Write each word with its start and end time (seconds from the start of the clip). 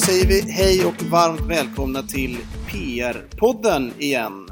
säger 0.00 0.26
vi 0.26 0.52
hej 0.52 0.84
och 0.86 1.02
varmt 1.02 1.40
välkomna 1.40 2.02
till 2.02 2.36
PR-podden 2.70 3.92
igen. 3.98 4.48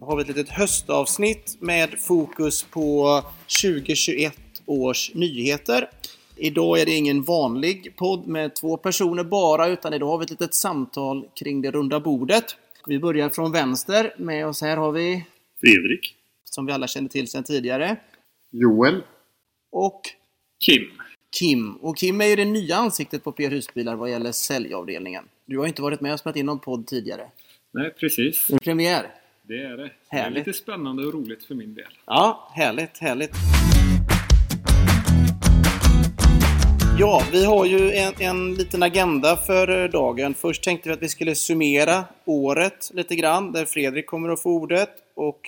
Nu 0.00 0.06
har 0.06 0.16
vi 0.16 0.22
ett 0.22 0.28
litet 0.28 0.48
höstavsnitt 0.48 1.56
med 1.60 2.00
fokus 2.00 2.62
på 2.62 3.22
2021 3.62 4.36
års 4.66 5.14
nyheter. 5.14 5.90
Idag 6.36 6.80
är 6.80 6.86
det 6.86 6.92
ingen 6.92 7.22
vanlig 7.22 7.96
podd 7.96 8.26
med 8.26 8.54
två 8.54 8.76
personer 8.76 9.24
bara, 9.24 9.68
utan 9.68 9.94
idag 9.94 10.06
har 10.06 10.18
vi 10.18 10.24
ett 10.24 10.30
litet 10.30 10.54
samtal 10.54 11.28
kring 11.34 11.62
det 11.62 11.70
runda 11.70 12.00
bordet. 12.00 12.56
Vi 12.86 12.98
börjar 12.98 13.28
från 13.28 13.52
vänster. 13.52 14.14
Med 14.18 14.46
oss 14.46 14.62
här 14.62 14.76
har 14.76 14.92
vi, 14.92 15.24
Fredrik. 15.60 16.14
som 16.44 16.66
vi 16.66 16.72
alla 16.72 16.86
känner 16.86 17.08
till 17.08 17.28
sedan 17.28 17.44
tidigare, 17.44 17.96
Joel. 18.50 19.02
och 19.72 20.00
Kim. 20.64 21.05
Kim. 21.38 21.76
Och 21.76 21.96
Kim 21.96 22.20
är 22.20 22.24
ju 22.26 22.36
det 22.36 22.44
nya 22.44 22.76
ansiktet 22.76 23.24
på 23.24 23.32
PR 23.32 23.50
Husbilar 23.50 23.96
vad 23.96 24.10
gäller 24.10 24.32
säljavdelningen. 24.32 25.24
Du 25.46 25.58
har 25.58 25.66
inte 25.66 25.82
varit 25.82 26.00
med 26.00 26.12
och 26.12 26.20
spelat 26.20 26.36
in 26.36 26.46
någon 26.46 26.58
podd 26.58 26.86
tidigare. 26.86 27.30
Nej, 27.72 27.90
precis. 27.90 28.46
Det 28.46 28.54
är 28.54 28.58
premiär. 28.58 29.06
Det 29.42 29.62
är 29.62 29.76
det. 29.76 29.82
Det 29.82 29.90
Härligt. 30.08 30.36
är 30.36 30.46
lite 30.46 30.58
spännande 30.58 31.06
och 31.06 31.14
roligt 31.14 31.44
för 31.44 31.54
min 31.54 31.74
del. 31.74 31.98
Ja, 32.06 32.50
härligt, 32.54 32.98
härligt. 32.98 33.30
Ja, 36.98 37.22
vi 37.32 37.44
har 37.44 37.64
ju 37.64 37.92
en, 37.92 38.12
en 38.18 38.54
liten 38.54 38.82
agenda 38.82 39.36
för 39.36 39.84
eh, 39.84 39.90
dagen. 39.90 40.34
Först 40.34 40.62
tänkte 40.62 40.88
vi 40.88 40.92
att 40.92 41.02
vi 41.02 41.08
skulle 41.08 41.34
summera 41.34 42.04
året 42.24 42.90
lite 42.94 43.16
grann, 43.16 43.52
där 43.52 43.64
Fredrik 43.64 44.06
kommer 44.06 44.28
att 44.28 44.42
få 44.42 44.50
ordet. 44.50 44.90
Och 45.14 45.40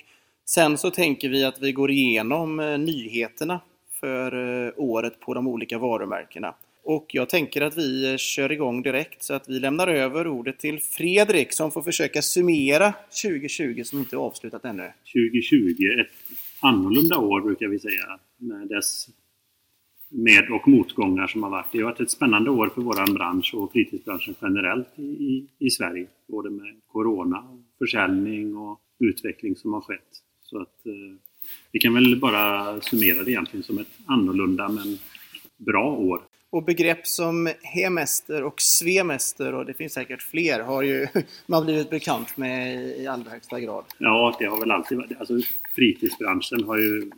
sen 0.45 0.78
så 0.78 0.91
tänker 0.91 1.28
vi 1.28 1.45
att 1.45 1.61
vi 1.61 1.73
går 1.73 1.91
igenom 1.91 2.61
eh, 2.61 2.78
nyheterna 2.78 3.61
för 4.01 4.66
eh, 4.66 4.73
året 4.77 5.20
på 5.20 5.34
de 5.34 5.48
olika 5.48 5.79
varumärkena. 5.79 6.55
Och 6.84 7.06
jag 7.12 7.29
tänker 7.29 7.62
att 7.62 7.79
vi 7.79 8.11
eh, 8.11 8.16
kör 8.16 8.53
igång 8.53 8.83
direkt 8.83 9.22
så 9.22 9.34
att 9.34 9.48
vi 9.48 9.61
lämnar 9.61 9.89
över 9.89 10.27
ordet 10.27 10.59
till 10.59 10.81
Fredrik 10.81 11.53
som 11.53 11.70
får 11.70 11.83
försöka 11.83 12.22
summera 12.22 12.95
2020 13.22 13.83
som 13.84 13.98
inte 13.98 14.17
är 14.17 14.19
avslutat 14.19 14.64
ännu. 14.64 14.92
2020, 15.14 16.00
ett 16.00 16.06
annorlunda 16.61 17.19
år 17.19 17.41
brukar 17.41 17.67
vi 17.67 17.78
säga. 17.78 18.19
Med 18.37 18.69
dess 18.69 19.09
med 20.11 20.50
och 20.50 20.69
motgångar 20.69 21.27
som 21.27 21.42
har 21.42 21.50
varit. 21.50 21.72
Det 21.72 21.78
har 21.78 21.84
varit 21.84 22.00
ett 22.00 22.11
spännande 22.11 22.50
år 22.50 22.69
för 22.69 22.83
vår 22.83 23.15
bransch 23.15 23.55
och 23.55 23.72
fritidsbranschen 23.72 24.34
generellt 24.42 24.98
i, 24.98 25.03
i, 25.03 25.48
i 25.59 25.70
Sverige. 25.70 26.06
Både 26.27 26.50
med 26.50 26.81
Corona, 26.87 27.59
försäljning 27.78 28.56
och 28.56 28.81
utveckling 28.98 29.56
som 29.56 29.72
har 29.72 29.81
skett. 29.81 30.22
Så 30.42 30.61
att 30.61 30.87
eh, 30.87 31.17
vi 31.72 31.78
kan 31.78 31.94
väl 31.94 32.20
bara 32.20 32.80
summera 32.80 33.22
det 33.22 33.30
egentligen 33.30 33.62
som 33.62 33.78
ett 33.78 33.88
annorlunda 34.06 34.68
men 34.68 34.98
bra 35.56 35.92
år. 35.92 36.20
Och 36.50 36.64
begrepp 36.64 37.06
som 37.06 37.48
hemester 37.62 38.44
och 38.44 38.60
svemester 38.60 39.54
och 39.54 39.66
det 39.66 39.74
finns 39.74 39.92
säkert 39.92 40.22
fler 40.22 40.60
har 40.60 40.82
ju 40.82 41.06
man 41.46 41.64
blivit 41.64 41.91
bekant 41.91 42.36
med 42.36 42.86
i 42.98 43.06
allra 43.06 43.30
högsta 43.30 43.60
grad. 43.60 43.84
Ja, 43.98 44.36
det 44.38 44.44
har 44.46 44.60
väl 44.60 44.70
alltid 44.70 44.98
varit. 44.98 45.19
Alltså, 45.19 45.34
fritidsbranschen 45.74 46.64
har 46.64 46.78
ju 46.78 47.10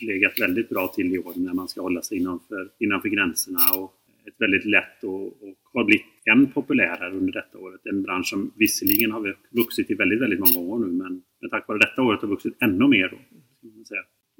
legat 0.00 0.40
väldigt 0.40 0.68
bra 0.68 0.88
till 0.88 1.14
i 1.14 1.18
år 1.18 1.32
när 1.36 1.54
man 1.54 1.68
ska 1.68 1.80
hålla 1.80 2.02
sig 2.02 2.18
innanför, 2.18 2.70
innanför 2.78 3.08
gränserna 3.08 3.58
och 3.76 3.94
ett 4.28 4.34
väldigt 4.38 4.64
lätt 4.64 5.04
och, 5.04 5.26
och 5.26 5.56
har 5.72 5.84
blivit 5.84 6.06
än 6.32 6.46
populärare 6.46 7.12
under 7.12 7.32
detta 7.32 7.58
året. 7.58 7.80
En 7.84 8.02
bransch 8.02 8.26
som 8.26 8.50
visserligen 8.56 9.10
har 9.10 9.36
vuxit 9.50 9.90
i 9.90 9.94
väldigt, 9.94 10.20
väldigt 10.20 10.40
många 10.40 10.68
år 10.68 10.78
nu 10.78 10.86
men, 10.86 11.22
men 11.40 11.50
tack 11.50 11.68
vare 11.68 11.78
detta 11.78 12.02
året 12.02 12.20
har 12.20 12.28
vuxit 12.28 12.56
ännu 12.60 12.88
mer. 12.88 13.08
Då. 13.08 13.18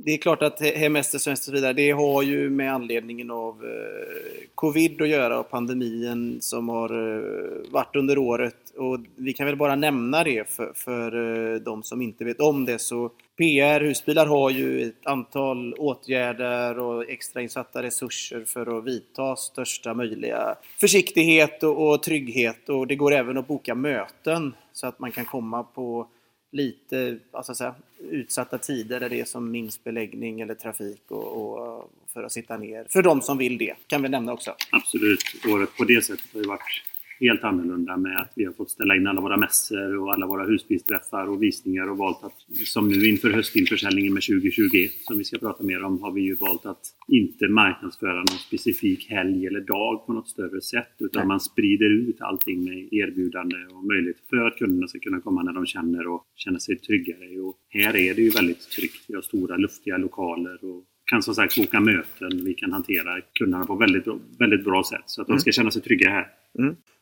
Det 0.09 0.15
är 0.15 0.19
klart 0.19 0.43
att 0.43 0.61
hemester, 0.61 1.33
och 1.33 1.39
så 1.39 1.53
vidare, 1.53 1.73
det 1.73 1.91
har 1.91 2.23
ju 2.23 2.51
med 2.51 2.75
anledningen 2.75 3.31
av 3.31 3.65
eh, 3.65 4.49
covid 4.55 5.03
att 5.03 5.09
göra 5.09 5.39
och 5.39 5.51
pandemin 5.51 6.39
som 6.41 6.69
har 6.69 6.91
eh, 6.91 7.71
varit 7.71 7.97
under 7.97 8.19
året. 8.19 8.57
Och 8.77 8.99
vi 9.17 9.33
kan 9.33 9.47
väl 9.47 9.57
bara 9.57 9.77
nämna 9.77 10.25
det 10.25 10.51
för, 10.51 10.73
för 10.75 11.17
eh, 11.55 11.61
de 11.61 11.83
som 11.83 12.03
inte 12.03 12.25
vet 12.25 12.41
om 12.41 12.65
det. 12.65 12.79
Så 12.79 13.11
PR 13.37 13.81
Husbilar 13.81 14.27
har 14.27 14.51
ju 14.51 14.89
ett 14.89 15.07
antal 15.07 15.75
åtgärder 15.75 16.79
och 16.79 17.11
extrainsatta 17.11 17.83
resurser 17.83 18.45
för 18.45 18.79
att 18.79 18.85
vidta 18.85 19.37
största 19.37 19.95
möjliga 19.95 20.55
försiktighet 20.81 21.63
och, 21.63 21.89
och 21.89 22.03
trygghet. 22.03 22.69
Och 22.69 22.87
det 22.87 22.97
går 22.97 23.13
även 23.13 23.39
att 23.39 23.49
boka 23.49 23.75
möten 23.75 24.55
så 24.73 24.87
att 24.87 24.99
man 24.99 25.13
kan 25.13 25.25
komma 25.25 25.63
på 25.63 26.07
lite 26.51 27.19
alltså 27.33 27.55
säga, 27.55 27.75
utsatta 28.11 28.59
tider 28.59 29.01
där 29.01 29.09
det 29.09 29.21
är 29.21 29.25
som 29.25 29.51
minst 29.51 29.85
beläggning 29.85 30.41
eller 30.41 30.55
trafik 30.55 31.03
och, 31.09 31.25
och 31.25 31.91
för 32.13 32.23
att 32.23 32.33
sitta 32.33 32.57
ner. 32.57 32.87
För 32.91 33.03
de 33.03 33.23
som 33.23 33.39
vill 33.39 33.59
det, 33.59 33.75
kan 33.87 34.03
vi 34.03 34.09
nämna 34.09 34.33
också. 34.33 34.55
Absolut, 34.71 35.21
året 35.49 35.77
på 35.77 35.85
det 35.85 36.05
sättet 36.05 36.33
har 36.33 36.41
ju 36.41 36.47
varit 36.47 36.83
helt 37.21 37.45
annorlunda 37.45 37.97
med 37.97 38.17
att 38.17 38.33
vi 38.35 38.45
har 38.45 38.53
fått 38.53 38.71
ställa 38.71 38.97
in 38.97 39.07
alla 39.07 39.21
våra 39.21 39.37
mässor 39.37 39.97
och 39.97 40.15
alla 40.15 40.27
våra 40.27 40.45
husbilsträffar 40.45 41.29
och 41.29 41.43
visningar 41.43 41.91
och 41.91 41.99
valt 41.99 42.25
att, 42.25 42.57
som 42.67 42.89
nu 42.89 43.09
inför 43.09 43.31
höstinförsäljningen 43.31 44.15
med 44.15 44.23
2021 44.23 44.91
som 45.01 45.19
vi 45.19 45.25
ska 45.25 45.39
prata 45.39 45.65
mer 45.65 45.85
om, 45.85 46.03
har 46.03 46.13
vi 46.13 46.21
ju 46.21 46.35
valt 46.35 46.67
att 46.67 46.83
inte 47.09 47.49
marknadsföra 47.49 48.17
någon 48.17 48.27
specifik 48.27 49.11
helg 49.11 49.47
eller 49.47 49.61
dag 49.61 50.07
på 50.07 50.13
något 50.13 50.29
större 50.29 50.61
sätt 50.61 50.95
utan 50.99 51.29
man 51.29 51.41
sprider 51.41 51.91
ut 51.91 52.21
allting 52.21 52.65
med 52.65 52.93
erbjudande 52.93 53.57
och 53.71 53.85
möjlighet 53.85 54.17
för 54.31 54.47
att 54.47 54.57
kunderna 54.57 54.89
ska 54.89 54.99
kunna 54.99 55.21
komma 55.21 55.43
när 55.43 55.53
de 55.53 55.67
känner 55.67 56.07
och 56.07 56.25
känna 56.37 56.59
sig 56.59 56.79
tryggare. 56.79 57.41
Och 57.41 57.57
här 57.69 57.97
är 57.97 58.15
det 58.15 58.23
ju 58.23 58.31
väldigt 58.31 58.71
tryggt. 58.71 59.05
Vi 59.09 59.15
har 59.15 59.23
stora 59.23 59.57
luftiga 59.57 59.97
lokaler 59.97 60.65
och 60.65 60.85
kan 61.11 61.23
som 61.23 61.35
sagt 61.35 61.57
boka 61.57 61.81
möten. 61.81 62.45
Vi 62.45 62.55
kan 62.55 62.73
hantera 62.73 63.21
kunderna 63.39 63.65
på 63.65 63.75
väldigt, 63.77 64.05
väldigt 64.39 64.65
bra 64.65 64.83
sätt 64.85 65.03
så 65.07 65.23
att 65.23 65.29
de 65.29 65.39
ska 65.39 65.53
känna 65.53 65.71
sig 65.71 65.83
trygga 65.83 66.11
här. 66.11 66.27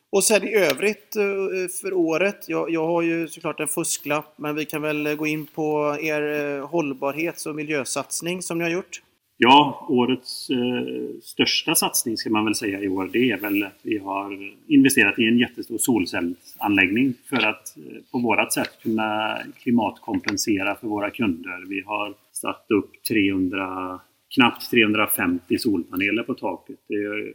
Och 0.09 0.23
sen 0.23 0.43
i 0.43 0.53
övrigt 0.55 1.15
eh, 1.15 1.67
för 1.81 1.93
året, 1.93 2.45
jag, 2.47 2.69
jag 2.71 2.87
har 2.87 3.01
ju 3.01 3.27
såklart 3.27 3.59
en 3.59 3.67
fusklapp, 3.67 4.33
men 4.37 4.55
vi 4.55 4.65
kan 4.65 4.81
väl 4.81 5.15
gå 5.15 5.27
in 5.27 5.45
på 5.45 5.97
er 6.01 6.21
eh, 6.21 6.69
hållbarhets 6.69 7.45
och 7.45 7.55
miljösatsning 7.55 8.41
som 8.41 8.57
ni 8.57 8.63
har 8.63 8.71
gjort. 8.71 9.01
Ja, 9.39 9.87
årets 9.89 10.49
eh, 10.49 11.19
största 11.21 11.75
satsning 11.75 12.17
ska 12.17 12.29
man 12.29 12.45
väl 12.45 12.55
säga 12.55 12.81
i 12.81 12.87
år, 12.87 13.09
det 13.13 13.31
är 13.31 13.37
väl 13.37 13.63
att 13.63 13.79
vi 13.81 13.97
har 13.97 14.53
investerat 14.67 15.19
i 15.19 15.23
en 15.23 15.37
jättestor 15.37 15.77
solcellsanläggning 15.77 17.13
för 17.29 17.37
att 17.37 17.77
eh, 17.77 17.83
på 18.11 18.19
vårat 18.19 18.53
sätt 18.53 18.79
kunna 18.83 19.37
klimatkompensera 19.63 20.75
för 20.75 20.87
våra 20.87 21.09
kunder. 21.09 21.65
Vi 21.69 21.81
har 21.81 22.13
satt 22.31 22.65
upp 22.69 23.03
300, 23.03 23.99
knappt 24.35 24.69
350 24.71 25.57
solpaneler 25.57 26.23
på 26.23 26.33
taket. 26.33 26.79
Det 26.87 27.33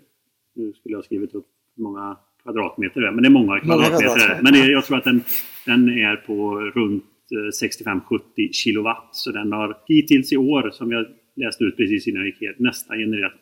nu 0.54 0.72
skulle 0.72 0.92
jag 0.92 0.98
ha 0.98 1.02
skrivit 1.02 1.34
upp 1.34 1.46
hur 1.76 1.82
många 1.82 2.16
kvadratmeter 2.42 3.00
men 3.00 3.22
det 3.22 3.28
är 3.28 3.30
många 3.30 3.60
kvadratmeter. 3.60 4.04
kvadratmeter. 4.04 4.42
Men 4.42 4.52
det, 4.52 4.70
jag 4.70 4.84
tror 4.84 4.98
att 4.98 5.04
den, 5.04 5.24
den 5.66 5.88
är 5.88 6.16
på 6.16 6.60
runt 6.60 7.04
eh, 7.32 7.66
65-70 7.68 8.52
kilowatt. 8.52 9.08
Så 9.12 9.30
den 9.32 9.52
har 9.52 9.78
hittills 9.86 10.32
i 10.32 10.36
år, 10.36 10.70
som 10.70 10.92
jag 10.92 11.06
läste 11.36 11.64
ut 11.64 11.76
precis 11.76 12.08
innan 12.08 12.20
jag 12.20 12.26
gick 12.26 12.42
hit, 12.42 12.58
nästan 12.58 12.98
genererat 12.98 13.32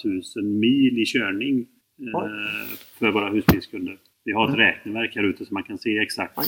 8000 0.00 0.58
mil 0.60 0.98
i 0.98 1.04
körning 1.06 1.66
eh, 2.00 2.76
för 2.98 3.10
våra 3.10 3.30
husbilskunder. 3.30 3.96
Vi 4.24 4.32
har 4.32 4.48
ett 4.48 4.58
räkneverk 4.58 5.16
här 5.16 5.24
ute 5.24 5.44
så 5.44 5.54
man 5.54 5.62
kan 5.62 5.78
se 5.78 5.98
exakt. 5.98 6.38
Oj. 6.38 6.46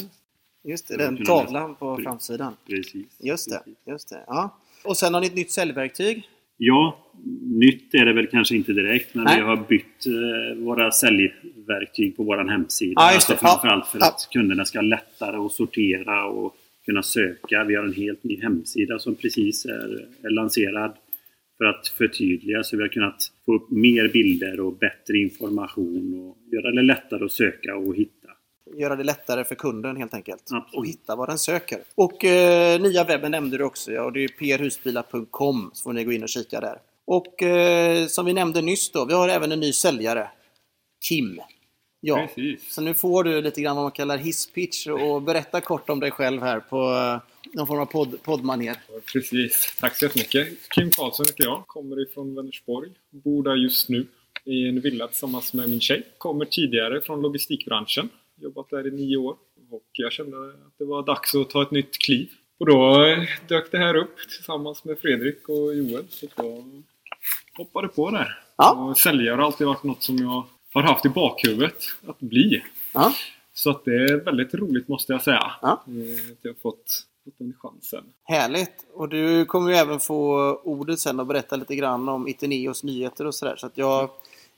Just 0.66 0.88
det, 0.88 0.96
den 0.96 1.24
tavlan 1.24 1.74
på 1.74 1.96
framsidan. 1.96 2.52
Precis. 2.68 3.20
Just 3.20 3.50
det, 3.50 3.58
Precis. 3.58 3.78
just 3.86 4.08
det. 4.08 4.24
Ja. 4.26 4.58
Och 4.84 4.96
sen 4.96 5.14
har 5.14 5.20
ni 5.20 5.26
ett 5.26 5.34
nytt 5.34 5.50
säljverktyg. 5.50 6.28
Ja, 6.56 6.98
nytt 7.42 7.94
är 7.94 8.06
det 8.06 8.12
väl 8.12 8.26
kanske 8.26 8.56
inte 8.56 8.72
direkt, 8.72 9.14
men 9.14 9.24
Nej. 9.24 9.36
vi 9.36 9.42
har 9.42 9.56
bytt 9.56 10.06
eh, 10.06 10.64
våra 10.64 10.90
säljverktyg 11.64 12.16
på 12.16 12.22
vår 12.24 12.50
hemsida. 12.50 13.00
Det. 13.00 13.06
Alltså 13.06 13.36
framförallt 13.36 13.86
för 13.86 13.98
Ja. 13.98 14.06
att 14.06 14.28
kunderna 14.32 14.64
ska 14.64 14.80
lättare 14.80 15.36
att 15.36 15.52
sortera 15.52 16.26
och 16.26 16.56
kunna 16.84 17.02
söka. 17.02 17.64
Vi 17.64 17.74
har 17.74 17.84
en 17.84 17.92
helt 17.94 18.24
ny 18.24 18.42
hemsida 18.42 18.98
som 18.98 19.14
precis 19.14 19.64
är, 19.64 20.06
är 20.22 20.30
lanserad 20.30 20.92
för 21.58 21.64
att 21.64 21.88
förtydliga 21.88 22.62
så 22.62 22.76
vi 22.76 22.82
har 22.82 22.88
kunnat 22.88 23.22
få 23.46 23.54
upp 23.54 23.70
mer 23.70 24.08
bilder 24.08 24.60
och 24.60 24.72
bättre 24.78 25.18
information 25.18 26.14
och 26.14 26.52
göra 26.52 26.70
det 26.70 26.82
lättare 26.82 27.24
att 27.24 27.32
söka 27.32 27.76
och 27.76 27.96
hitta. 27.96 28.28
Göra 28.76 28.96
det 28.96 29.04
lättare 29.04 29.44
för 29.44 29.54
kunden 29.54 29.96
helt 29.96 30.14
enkelt. 30.14 30.42
Absolut. 30.50 30.74
Och 30.74 30.86
hitta 30.86 31.16
vad 31.16 31.28
den 31.28 31.38
söker. 31.38 31.78
Och 31.94 32.24
eh, 32.24 32.80
nya 32.80 33.04
webben 33.04 33.30
nämnde 33.30 33.58
du 33.58 33.64
också, 33.64 33.92
ja. 33.92 34.02
Och 34.04 34.12
det 34.12 34.24
är 34.24 34.28
prhusbilar.com 34.28 35.70
så 35.74 35.82
får 35.82 35.92
ni 35.92 36.04
gå 36.04 36.12
in 36.12 36.22
och 36.22 36.28
kika 36.28 36.60
där. 36.60 36.78
Och 37.06 37.42
eh, 37.42 38.06
som 38.06 38.26
vi 38.26 38.32
nämnde 38.32 38.62
nyss 38.62 38.92
då, 38.92 39.04
vi 39.04 39.14
har 39.14 39.28
även 39.28 39.52
en 39.52 39.60
ny 39.60 39.72
säljare. 39.72 40.28
Kim. 41.08 41.40
Ja, 42.06 42.26
Precis. 42.26 42.74
så 42.74 42.80
nu 42.80 42.94
får 42.94 43.24
du 43.24 43.40
lite 43.42 43.60
grann 43.60 43.76
vad 43.76 43.84
man 43.84 43.92
kallar 43.92 44.18
hisspitch 44.18 44.86
och 44.86 45.22
berätta 45.22 45.60
kort 45.60 45.90
om 45.90 46.00
dig 46.00 46.10
själv 46.10 46.42
här 46.42 46.60
på 46.60 46.76
eh, 46.76 47.18
någon 47.52 47.66
form 47.66 47.80
av 47.80 47.86
podd, 47.86 48.22
poddmanér. 48.22 48.76
Precis. 49.12 49.76
Tack 49.80 49.96
så 49.96 50.04
jättemycket. 50.04 50.68
Kim 50.74 50.90
Karlsson 50.90 51.26
heter 51.26 51.44
jag. 51.44 51.66
Kommer 51.66 52.02
ifrån 52.02 52.34
Vänersborg. 52.34 52.90
Bor 53.10 53.42
där 53.42 53.54
just 53.54 53.88
nu 53.88 54.06
i 54.44 54.68
en 54.68 54.80
villa 54.80 55.08
tillsammans 55.08 55.54
med 55.54 55.70
min 55.70 55.80
tjej. 55.80 56.02
Kommer 56.18 56.44
tidigare 56.44 57.00
från 57.00 57.22
logistikbranschen. 57.22 58.08
Jobbat 58.40 58.70
där 58.70 58.86
i 58.86 58.90
nio 58.90 59.16
år. 59.16 59.36
Och 59.70 59.88
jag 59.92 60.12
kände 60.12 60.36
att 60.48 60.78
det 60.78 60.84
var 60.84 61.02
dags 61.02 61.34
att 61.34 61.50
ta 61.50 61.62
ett 61.62 61.70
nytt 61.70 61.98
kliv. 61.98 62.28
Och 62.58 62.66
då 62.66 63.04
eh, 63.04 63.18
dök 63.48 63.70
det 63.70 63.78
här 63.78 63.96
upp 63.96 64.16
tillsammans 64.36 64.84
med 64.84 64.98
Fredrik 64.98 65.48
och 65.48 65.74
Joel. 65.74 66.04
Så 66.08 66.26
då 66.36 66.64
hoppade 67.56 67.88
på 67.88 68.10
där. 68.10 68.38
Ja. 68.56 68.72
Och 68.72 68.98
säljare 68.98 69.36
har 69.36 69.42
alltid 69.42 69.66
varit 69.66 69.82
något 69.82 70.02
som 70.02 70.16
jag 70.18 70.44
har 70.74 70.82
haft 70.82 71.06
i 71.06 71.08
bakhuvudet 71.08 71.76
att 72.06 72.18
bli. 72.20 72.62
Ja. 72.92 73.12
Så 73.54 73.70
att 73.70 73.84
det 73.84 73.90
är 73.94 74.24
väldigt 74.24 74.54
roligt 74.54 74.88
måste 74.88 75.12
jag 75.12 75.22
säga. 75.22 75.52
Ja. 75.62 75.68
Eh, 75.86 76.32
Att 76.32 76.38
jag 76.42 76.50
har 76.50 76.60
fått, 76.62 77.04
fått 77.24 77.34
den 77.38 77.54
chansen. 77.58 78.04
Härligt! 78.24 78.72
Och 78.94 79.08
du 79.08 79.44
kommer 79.44 79.70
ju 79.70 79.76
även 79.76 80.00
få 80.00 80.36
ordet 80.64 81.00
sen 81.00 81.20
och 81.20 81.26
berätta 81.26 81.56
lite 81.56 81.76
grann 81.76 82.08
om 82.08 82.28
Iteneos 82.28 82.82
nyheter 82.84 83.26
och 83.26 83.34
sådär. 83.34 83.56
Så 83.56 83.66
att 83.66 83.78
jag, 83.78 84.10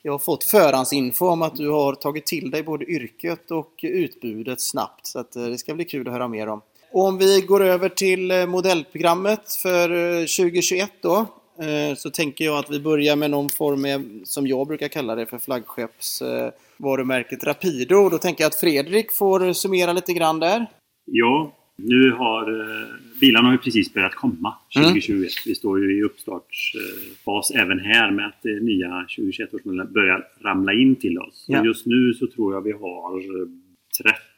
jag 0.02 0.12
har 0.12 0.18
fått 0.18 0.44
förhandsinfo 0.44 1.26
om 1.26 1.42
att 1.42 1.56
du 1.56 1.68
har 1.68 1.94
tagit 1.94 2.26
till 2.26 2.50
dig 2.50 2.62
både 2.62 2.84
yrket 2.84 3.50
och 3.50 3.72
utbudet 3.82 4.60
snabbt. 4.60 5.06
Så 5.06 5.18
att 5.18 5.36
eh, 5.36 5.42
det 5.44 5.58
ska 5.58 5.74
bli 5.74 5.84
kul 5.84 6.06
att 6.08 6.12
höra 6.12 6.28
mer 6.28 6.46
om. 6.48 6.60
Och 6.90 7.04
om 7.04 7.18
vi 7.18 7.40
går 7.40 7.62
över 7.64 7.88
till 7.88 8.30
eh, 8.30 8.46
modellprogrammet 8.46 9.54
för 9.62 9.90
eh, 9.90 10.20
2021 10.20 10.90
då. 11.02 11.26
Eh, 11.60 11.94
Så 11.96 12.10
tänker 12.10 12.44
jag 12.44 12.58
att 12.58 12.70
vi 12.70 12.80
börjar 12.80 13.16
med 13.16 13.30
någon 13.30 13.48
form 13.48 13.84
av, 13.84 14.24
som 14.24 14.46
jag 14.46 14.66
brukar 14.66 14.88
kalla 14.88 15.14
det 15.14 15.26
för 15.26 15.38
flaggskeppsvarumärket 15.38 17.44
Rapido. 17.44 17.96
Och 17.96 18.10
då 18.10 18.18
tänker 18.18 18.44
jag 18.44 18.48
att 18.48 18.60
Fredrik 18.60 19.12
får 19.12 19.52
summera 19.52 19.92
lite 19.92 20.12
grann 20.12 20.40
där. 20.40 20.66
Ja, 21.04 21.52
nu 21.76 22.10
har 22.10 22.60
eh, 22.60 22.86
bilarna 23.20 23.48
har 23.48 23.52
ju 23.52 23.58
precis 23.58 23.94
börjat 23.94 24.14
komma 24.14 24.54
2021. 24.76 25.30
Vi 25.46 25.54
står 25.54 25.84
ju 25.84 25.98
i 25.98 26.02
uppstartsfas 26.02 27.50
även 27.50 27.80
här 27.80 28.10
med 28.10 28.26
att 28.26 28.44
nya 28.44 29.06
2021-årsmodeller 29.18 29.84
börjar 29.84 30.24
ramla 30.44 30.72
in 30.72 30.96
till 30.96 31.18
oss. 31.18 31.44
Ja. 31.48 31.64
Just 31.64 31.86
nu 31.86 32.14
så 32.14 32.26
tror 32.26 32.54
jag 32.54 32.60
vi 32.60 32.72
har 32.72 33.18
eh, 33.18 33.48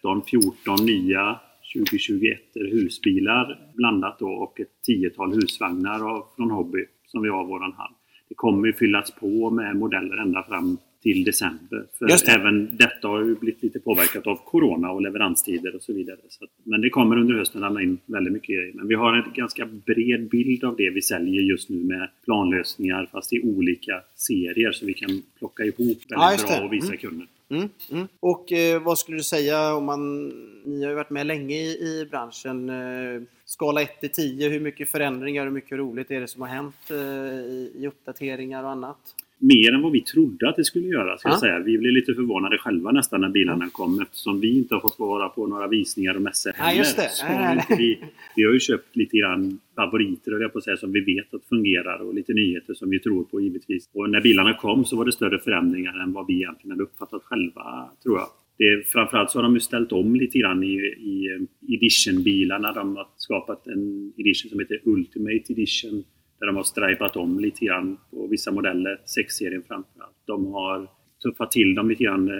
13, 0.00 0.22
14 0.30 0.86
nya 0.86 1.40
2021 1.74 2.38
husbilar 2.54 3.58
blandat 3.74 4.18
då 4.18 4.28
och 4.28 4.60
ett 4.60 4.82
tiotal 4.86 5.34
husvagnar 5.34 6.10
av, 6.10 6.26
från 6.36 6.50
Hobby 6.50 6.84
som 7.10 7.22
vi 7.22 7.28
har 7.28 7.44
i 7.44 7.46
våran 7.46 7.72
hall. 7.72 7.92
Det 8.28 8.34
kommer 8.34 8.66
ju 8.66 8.72
fyllas 8.72 9.10
på 9.10 9.50
med 9.50 9.76
modeller 9.76 10.16
ända 10.16 10.42
fram 10.42 10.76
till 11.02 11.24
december. 11.24 11.86
För 11.98 12.06
det. 12.06 12.32
även 12.32 12.76
detta 12.76 13.08
har 13.08 13.24
ju 13.24 13.34
blivit 13.34 13.62
lite 13.62 13.80
påverkat 13.80 14.26
av 14.26 14.36
Corona 14.44 14.90
och 14.90 15.02
leveranstider 15.02 15.74
och 15.76 15.82
så 15.82 15.92
vidare. 15.92 16.16
Så 16.28 16.44
att, 16.44 16.50
men 16.64 16.80
det 16.80 16.90
kommer 16.90 17.16
under 17.18 17.34
hösten 17.34 17.60
ramla 17.62 17.82
in 17.82 17.98
väldigt 18.06 18.32
mycket 18.32 18.48
grejer. 18.48 18.72
Men 18.74 18.88
vi 18.88 18.94
har 18.94 19.12
en 19.16 19.32
ganska 19.34 19.66
bred 19.66 20.28
bild 20.28 20.64
av 20.64 20.76
det 20.76 20.90
vi 20.90 21.02
säljer 21.02 21.42
just 21.42 21.68
nu 21.70 21.84
med 21.84 22.08
planlösningar 22.24 23.08
fast 23.12 23.32
i 23.32 23.40
olika 23.40 24.00
serier 24.14 24.72
så 24.72 24.86
vi 24.86 24.94
kan 24.94 25.10
plocka 25.38 25.62
ihop 25.64 25.78
väldigt 26.08 26.48
Ja, 26.50 26.58
bra 26.58 26.66
och 26.66 26.72
visa 26.72 26.86
Mm. 26.86 26.98
kunder. 26.98 27.26
Mm, 27.50 27.68
mm. 27.90 28.08
Och 28.20 28.52
eh, 28.52 28.82
vad 28.82 28.98
skulle 28.98 29.16
du 29.16 29.22
säga 29.22 29.74
om 29.74 29.84
man... 29.84 30.28
Ni 30.64 30.82
har 30.82 30.90
ju 30.90 30.96
varit 30.96 31.10
med 31.10 31.26
länge 31.26 31.56
i, 31.56 31.68
i 31.68 32.06
branschen. 32.10 32.68
Eh, 32.68 33.22
skala 33.44 33.82
1 33.82 34.00
till 34.00 34.12
10, 34.12 34.48
hur 34.48 34.60
mycket 34.60 34.88
förändringar 34.88 35.42
och 35.42 35.46
hur 35.46 35.54
mycket 35.54 35.78
roligt 35.78 36.10
är 36.10 36.20
det 36.20 36.28
som 36.28 36.42
har 36.42 36.48
hänt 36.48 36.90
eh, 36.90 36.96
i, 36.96 37.72
i 37.74 37.86
uppdateringar 37.86 38.64
och 38.64 38.70
annat? 38.70 39.14
Mer 39.38 39.72
än 39.74 39.82
vad 39.82 39.92
vi 39.92 40.00
trodde 40.00 40.48
att 40.48 40.56
det 40.56 40.64
skulle 40.64 40.88
göra. 40.88 41.18
Ska 41.18 41.28
Ja. 41.28 41.32
jag 41.32 41.40
säga. 41.40 41.58
Vi 41.58 41.78
blev 41.78 41.92
lite 41.92 42.14
förvånade 42.14 42.58
själva 42.58 42.92
nästan 42.92 43.20
när 43.20 43.28
bilarna 43.28 43.68
kom 43.72 44.00
eftersom 44.00 44.40
vi 44.40 44.58
inte 44.58 44.74
har 44.74 44.80
fått 44.80 44.98
vara 44.98 45.28
på 45.28 45.46
några 45.46 45.68
visningar 45.68 46.14
och 46.14 46.22
mässor 46.22 46.52
Nej, 46.58 46.78
just 46.78 46.96
det. 46.96 47.08
Så 47.10 47.24
nej, 47.26 47.56
inte 47.56 47.82
vi, 47.82 47.98
vi 48.36 48.44
har 48.44 48.52
ju 48.52 48.60
köpt 48.60 48.96
lite 48.96 49.16
grann 49.18 49.58
favoriter 49.76 50.40
jag 50.40 50.52
på 50.52 50.58
att 50.58 50.64
säga, 50.64 50.76
som 50.76 50.92
vi 50.92 51.00
vet 51.00 51.34
att 51.34 51.44
fungerar 51.44 51.98
och 51.98 52.14
lite 52.14 52.32
nyheter 52.32 52.74
som 52.74 52.90
vi 52.90 52.98
tror 52.98 53.24
på 53.24 53.40
givetvis. 53.40 53.90
Och 53.94 54.10
när 54.10 54.20
bilarna 54.20 54.54
kom 54.54 54.84
så 54.84 54.96
var 54.96 55.04
det 55.04 55.12
större 55.12 55.38
förändringar 55.38 56.02
än 56.02 56.12
vad 56.12 56.26
vi 56.26 56.34
egentligen 56.34 56.70
hade 56.70 56.82
uppfattat 56.82 57.22
själva 57.24 57.90
tror 58.02 58.18
jag. 58.18 58.26
Det, 58.58 58.86
framförallt 58.86 59.30
så 59.30 59.38
har 59.38 59.42
de 59.42 59.54
ju 59.54 59.60
ställt 59.60 59.92
om 59.92 60.14
lite 60.16 60.38
grann 60.38 60.64
i, 60.64 60.74
i 60.98 61.28
edition-bilarna. 61.74 62.72
De 62.72 62.96
har 62.96 63.06
skapat 63.16 63.66
en 63.66 64.12
edition 64.16 64.50
som 64.50 64.58
heter 64.60 64.80
Ultimate 64.84 65.52
Edition 65.52 66.04
där 66.40 66.46
de 66.46 66.56
har 66.56 66.62
stripat 66.62 67.16
om 67.16 67.40
lite 67.40 67.64
grann 67.64 67.98
på 68.10 68.26
vissa 68.26 68.50
modeller, 68.52 69.00
6-serien 69.18 69.62
framförallt. 69.68 70.16
De 70.26 70.46
har 70.52 70.88
tuffat 71.22 71.50
till 71.50 71.74
dem 71.74 71.88
lite 71.88 72.04
grann 72.04 72.28
eh, 72.28 72.34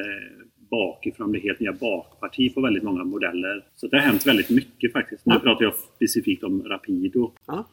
bakifrån, 0.71 1.33
det 1.33 1.39
helt 1.39 1.61
nya 1.61 1.73
bakparti 1.73 2.55
på 2.55 2.61
väldigt 2.61 2.83
många 2.83 3.05
modeller. 3.05 3.65
Så 3.77 3.87
det 3.87 3.97
har 3.97 4.05
hänt 4.05 4.27
väldigt 4.27 4.51
mycket 4.51 4.93
faktiskt. 4.93 5.27
Nu 5.27 5.35
Ja. 5.35 5.41
pratar 5.41 5.65
jag 5.65 5.75
specifikt 5.97 6.45
om 6.45 6.63
Rapido 6.63 7.33
Ja. 7.47 7.69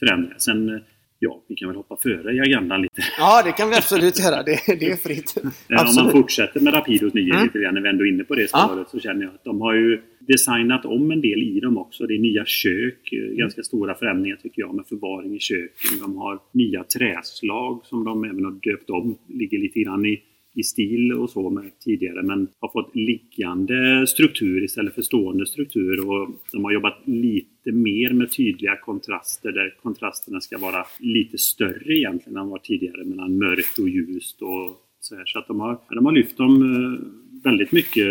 förändringar. 0.00 0.36
Sen, 0.38 0.68
eh, 0.68 0.80
ja, 1.18 1.42
vi 1.48 1.54
kan 1.54 1.68
väl 1.68 1.76
hoppa 1.76 1.96
före 2.02 2.32
i 2.34 2.40
agendan 2.40 2.82
lite. 2.82 2.94
Ja, 3.18 3.42
det 3.44 3.52
kan 3.52 3.68
vi 3.70 3.76
absolut 3.76 4.18
göra. 4.18 4.42
Det, 4.42 4.60
det 4.66 4.90
är 4.90 4.96
fritt. 4.96 5.34
Eh, 5.36 5.88
Om 5.88 5.94
man 6.04 6.10
fortsätter 6.12 6.60
med 6.60 6.74
Rapidos 6.74 7.14
nya 7.14 7.34
Mm. 7.34 7.46
lite 7.46 7.58
grann, 7.58 7.74
när 7.74 7.80
vi 7.80 7.88
ändå 7.88 8.04
är 8.06 8.08
inne 8.08 8.24
på 8.24 8.34
det 8.34 8.48
Ja. 8.52 8.64
spåret, 8.68 8.88
så 8.88 9.00
känner 9.00 9.22
jag 9.24 9.34
att 9.34 9.44
de 9.44 9.60
har 9.60 9.74
ju 9.74 10.00
designat 10.28 10.84
om 10.84 11.10
en 11.10 11.20
del 11.20 11.42
i 11.42 11.60
dem 11.60 11.78
också. 11.78 12.06
Det 12.06 12.14
är 12.14 12.18
nya 12.18 12.44
kök, 12.46 13.12
Mm. 13.12 13.30
eh, 13.30 13.36
ganska 13.36 13.62
stora 13.62 13.94
förändringar 13.94 14.36
tycker 14.36 14.62
jag 14.62 14.74
med 14.74 14.86
förvaring 14.86 15.34
i 15.34 15.38
köken. 15.40 15.98
De 16.00 16.16
har 16.16 16.38
nya 16.52 16.84
träslag 16.84 17.80
som 17.84 18.04
de 18.04 18.24
även 18.24 18.44
har 18.44 18.52
döpt 18.70 18.90
om, 18.90 19.18
ligger 19.28 19.58
lite 19.58 19.80
grann 19.80 20.06
i 20.06 20.22
i 20.54 20.62
stil 20.62 21.12
och 21.12 21.30
så 21.30 21.50
med 21.50 21.78
tidigare 21.84 22.22
men 22.22 22.48
har 22.60 22.68
fått 22.72 22.96
liggande 22.96 24.06
struktur 24.06 24.64
istället 24.64 24.94
för 24.94 25.02
stående 25.02 25.46
struktur 25.46 26.08
och 26.10 26.30
de 26.52 26.64
har 26.64 26.72
jobbat 26.72 27.02
lite 27.04 27.72
mer 27.72 28.10
med 28.12 28.32
tydliga 28.32 28.76
kontraster 28.76 29.52
där 29.52 29.74
kontrasterna 29.82 30.40
ska 30.40 30.58
vara 30.58 30.84
lite 31.00 31.38
större 31.38 31.96
egentligen 31.98 32.36
än 32.38 32.48
vad 32.48 32.62
tidigare 32.62 33.04
mellan 33.04 33.38
mörkt 33.38 33.78
och 33.78 33.88
ljust 33.88 34.42
och 34.42 34.76
så 35.00 35.16
här. 35.16 35.22
Så 35.26 35.38
att 35.38 35.46
de 35.46 35.60
har, 35.60 35.78
de 35.94 36.06
har 36.06 36.12
lyft 36.12 36.36
dem 36.36 36.62
eh, 36.62 37.06
väldigt 37.44 37.72
mycket 37.72 38.06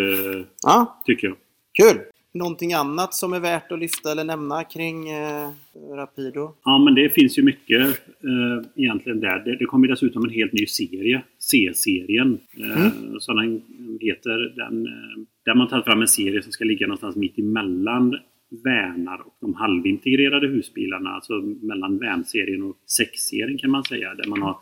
Ja, 0.64 1.04
tycker 1.06 1.28
jag. 1.28 1.38
Kul! 1.82 1.98
Någonting 2.34 2.74
annat 2.74 3.14
som 3.14 3.34
är 3.34 3.40
värt 3.40 3.72
att 3.72 3.80
lyfta 3.80 4.12
eller 4.12 4.24
nämna 4.24 4.64
kring 4.64 5.10
eh, 5.10 5.50
Rapido? 5.96 6.54
Ja, 6.64 6.78
men 6.86 6.96
det 6.96 7.10
finns 7.10 7.38
ju 7.38 7.44
mycket 7.44 7.82
eh, 7.82 8.70
egentligen 8.76 9.20
där. 9.20 9.40
Det, 9.40 9.56
det 9.56 9.66
kommer 9.66 9.88
dessutom 9.88 10.24
en 10.24 10.30
helt 10.30 10.54
ny 10.54 10.66
serie, 10.66 11.22
C-serien, 11.40 12.40
eh, 12.58 12.92
som 13.20 13.36
den 13.36 13.62
heter. 14.02 14.56
Den, 14.56 14.86
eh, 14.86 15.26
där 15.46 15.56
man 15.56 15.68
tagit 15.68 15.86
fram 15.86 16.02
en 16.02 16.08
serie 16.08 16.42
som 16.42 16.52
ska 16.52 16.66
ligga 16.66 16.88
någonstans 16.88 17.16
mitt 17.16 17.40
emellan 17.40 18.16
Vänar 18.64 19.22
och 19.28 19.36
de 19.42 19.54
halvintegrerade 19.54 20.48
husbilarna, 20.48 21.10
alltså 21.10 21.34
mellan 21.62 21.98
Vän-serien 21.98 22.64
och 22.64 22.78
6-serien 23.00 23.58
kan 23.58 23.70
man 23.70 23.84
säga, 23.84 24.14
där 24.14 24.30
man 24.30 24.42
har 24.42 24.58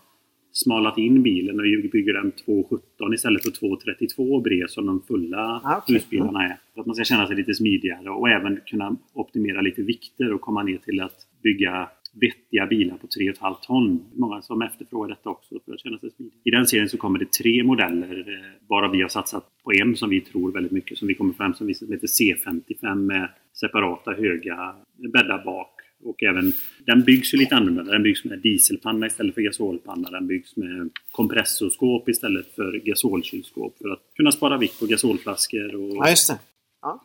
smalat 0.64 0.98
in 0.98 1.24
bilen 1.24 1.60
och 1.60 1.66
bygger 1.92 2.14
den 2.14 2.32
2,17 2.48 3.14
istället 3.14 3.44
för 3.44 3.50
2,32 3.52 4.44
bred 4.44 4.70
som 4.70 4.86
de 4.86 5.02
fulla 5.08 5.62
Ah, 5.64 5.78
okej. 5.78 5.96
husbilarna 5.96 6.44
är. 6.44 6.58
För 6.74 6.82
att 6.82 6.88
man 6.88 6.96
ska 6.96 7.04
känna 7.06 7.28
sig 7.28 7.36
lite 7.36 7.54
smidigare 7.54 8.10
och 8.10 8.30
även 8.30 8.60
kunna 8.66 8.96
optimera 9.14 9.62
lite 9.62 9.82
vikter 9.82 10.34
och 10.34 10.42
komma 10.42 10.64
ner 10.64 10.78
till 10.78 11.02
att 11.02 11.16
bygga 11.44 11.90
vettiga 12.22 12.66
bilar 12.68 12.98
på 12.98 13.08
3,5 13.08 13.56
ton. 13.62 14.06
Många 14.16 14.42
som 14.42 14.62
efterfrågar 14.62 15.10
detta 15.10 15.30
också 15.30 15.60
för 15.66 15.74
att 15.74 15.80
känna 15.80 15.98
sig 16.00 16.12
smidig. 16.12 16.34
I 16.44 16.52
den 16.52 16.68
serien 16.68 16.90
så 16.90 16.98
kommer 16.98 17.20
det 17.20 17.32
tre 17.32 17.64
modeller, 17.64 18.20
eh, 18.20 18.68
bara 18.70 18.92
vi 18.92 19.02
har 19.02 19.10
satsat 19.10 19.44
på 19.64 19.72
en 19.74 19.96
som 19.96 20.10
vi 20.10 20.22
tror 20.22 20.52
väldigt 20.52 20.72
mycket, 20.72 20.98
som 20.98 21.08
vi 21.08 21.14
kommer 21.16 21.34
fram 21.34 21.54
som 21.54 21.68
heter 21.68 22.08
C55 22.08 22.96
med 22.96 23.30
separata 23.54 24.12
höga 24.14 24.76
bäddar 25.14 25.46
bak. 25.46 25.72
Och 26.06 26.24
även, 26.24 26.54
den 26.86 27.04
byggs 27.04 27.34
ju 27.34 27.38
lite 27.38 27.56
annorlunda. 27.56 27.92
Den 27.92 28.04
byggs 28.04 28.24
med 28.24 28.40
dieselpanna 28.40 29.08
istället 29.08 29.36
för 29.36 29.42
gasolpanna. 29.42 30.10
Den 30.10 30.28
byggs 30.28 30.56
med 30.56 30.90
kompressorskåp 31.12 32.10
istället 32.10 32.56
för 32.56 32.82
gasolkylskåp 32.86 33.78
för 33.78 33.90
att 33.90 34.02
kunna 34.16 34.32
spara 34.32 34.58
vikt 34.58 34.80
på 34.80 34.86
gasolflaskor. 34.86 35.76
Och... 35.76 35.96
Ja, 35.96 36.10
just 36.10 36.28
det. 36.28 36.40
Ja. 36.82 37.04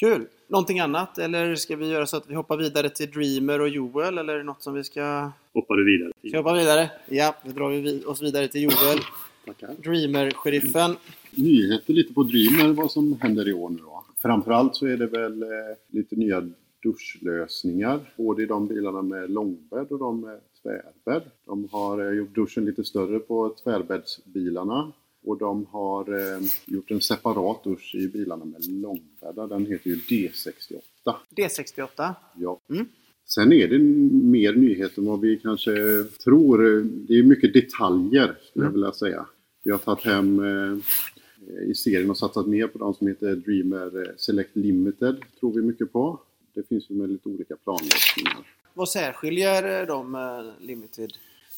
Kul! 0.00 0.26
Någonting 0.48 0.80
annat? 0.80 1.18
Eller 1.18 1.54
ska 1.54 1.76
vi 1.76 1.88
göra 1.88 2.06
så 2.06 2.16
att 2.16 2.30
vi 2.30 2.34
hoppar 2.34 2.56
vidare 2.56 2.90
till 2.90 3.10
Dreamer 3.10 3.60
och 3.60 3.68
Joel? 3.68 4.18
Eller 4.18 4.34
är 4.34 4.38
det 4.38 4.44
något 4.44 4.62
som 4.62 4.74
vi 4.74 4.84
ska... 4.84 5.30
hoppar 5.54 5.76
du 5.76 5.84
vidare 5.84 6.12
till. 6.20 6.30
Ska 6.30 6.38
vi 6.38 6.42
hoppa 6.42 6.58
vidare? 6.58 6.90
Ja, 7.08 7.36
då 7.44 7.52
drar 7.52 7.68
vi 7.68 8.04
oss 8.04 8.22
vidare 8.22 8.48
till 8.48 8.62
Joel. 8.62 8.98
Dreamer-sheriffen. 9.82 10.96
Nyheter 11.30 11.92
lite 11.94 12.14
på 12.14 12.22
Dreamer 12.22 12.72
vad 12.72 12.90
som 12.90 13.18
händer 13.20 13.48
i 13.48 13.52
år 13.52 13.70
nu 13.70 13.76
då. 13.76 14.04
Framförallt 14.22 14.76
så 14.76 14.86
är 14.86 14.96
det 14.96 15.06
väl 15.06 15.42
eh, 15.42 15.48
lite 15.90 16.16
nya 16.16 16.50
duschlösningar. 16.82 18.00
Både 18.16 18.42
i 18.42 18.46
de 18.46 18.66
bilarna 18.68 19.02
med 19.02 19.30
långbädd 19.30 19.86
och 19.90 19.98
de 19.98 20.20
med 20.20 20.40
tvärbädd. 20.62 21.30
De 21.46 21.68
har 21.72 22.06
eh, 22.10 22.16
gjort 22.18 22.34
duschen 22.34 22.64
lite 22.64 22.84
större 22.84 23.18
på 23.18 23.54
tvärbäddsbilarna. 23.64 24.92
Och 25.24 25.38
de 25.38 25.66
har 25.66 26.18
eh, 26.18 26.40
gjort 26.66 26.90
en 26.90 27.00
separat 27.00 27.64
dusch 27.64 27.94
i 27.94 28.08
bilarna 28.08 28.44
med 28.44 28.64
långbäddar. 28.64 29.48
Den 29.48 29.66
heter 29.66 29.90
ju 29.90 29.96
D68. 29.96 30.80
D68. 31.36 32.14
Ja. 32.36 32.60
Mm. 32.70 32.86
Sen 33.26 33.52
är 33.52 33.68
det 33.68 33.78
mer 34.28 34.52
nyheter 34.54 35.02
än 35.02 35.08
vad 35.08 35.20
vi 35.20 35.36
kanske 35.36 35.70
tror. 36.24 36.58
Det 37.08 37.14
är 37.18 37.22
mycket 37.22 37.52
detaljer 37.52 38.24
skulle 38.24 38.38
jag 38.52 38.62
Mm. 38.62 38.72
vilja 38.72 38.92
säga. 38.92 39.26
Vi 39.64 39.70
har 39.70 39.78
tagit 39.78 40.04
hem 40.04 40.40
eh, 40.40 40.78
i 41.70 41.74
serien 41.74 42.10
och 42.10 42.18
satsat 42.18 42.46
mer 42.46 42.66
på 42.66 42.78
de 42.78 42.94
som 42.94 43.06
heter 43.06 43.36
Dreamer 43.36 44.14
Select 44.16 44.56
Limited. 44.56 45.16
Tror 45.40 45.52
vi 45.52 45.62
mycket 45.62 45.92
på. 45.92 46.20
Det 46.58 46.68
finns 46.68 46.90
ju 46.90 46.94
med 46.94 47.10
lite 47.10 47.28
olika 47.28 47.56
planlösningar. 47.56 48.36
Vad 48.74 48.88
särskiljer 48.88 49.86
de 49.86 50.14
eh, 50.14 50.66
Limited? 50.66 51.12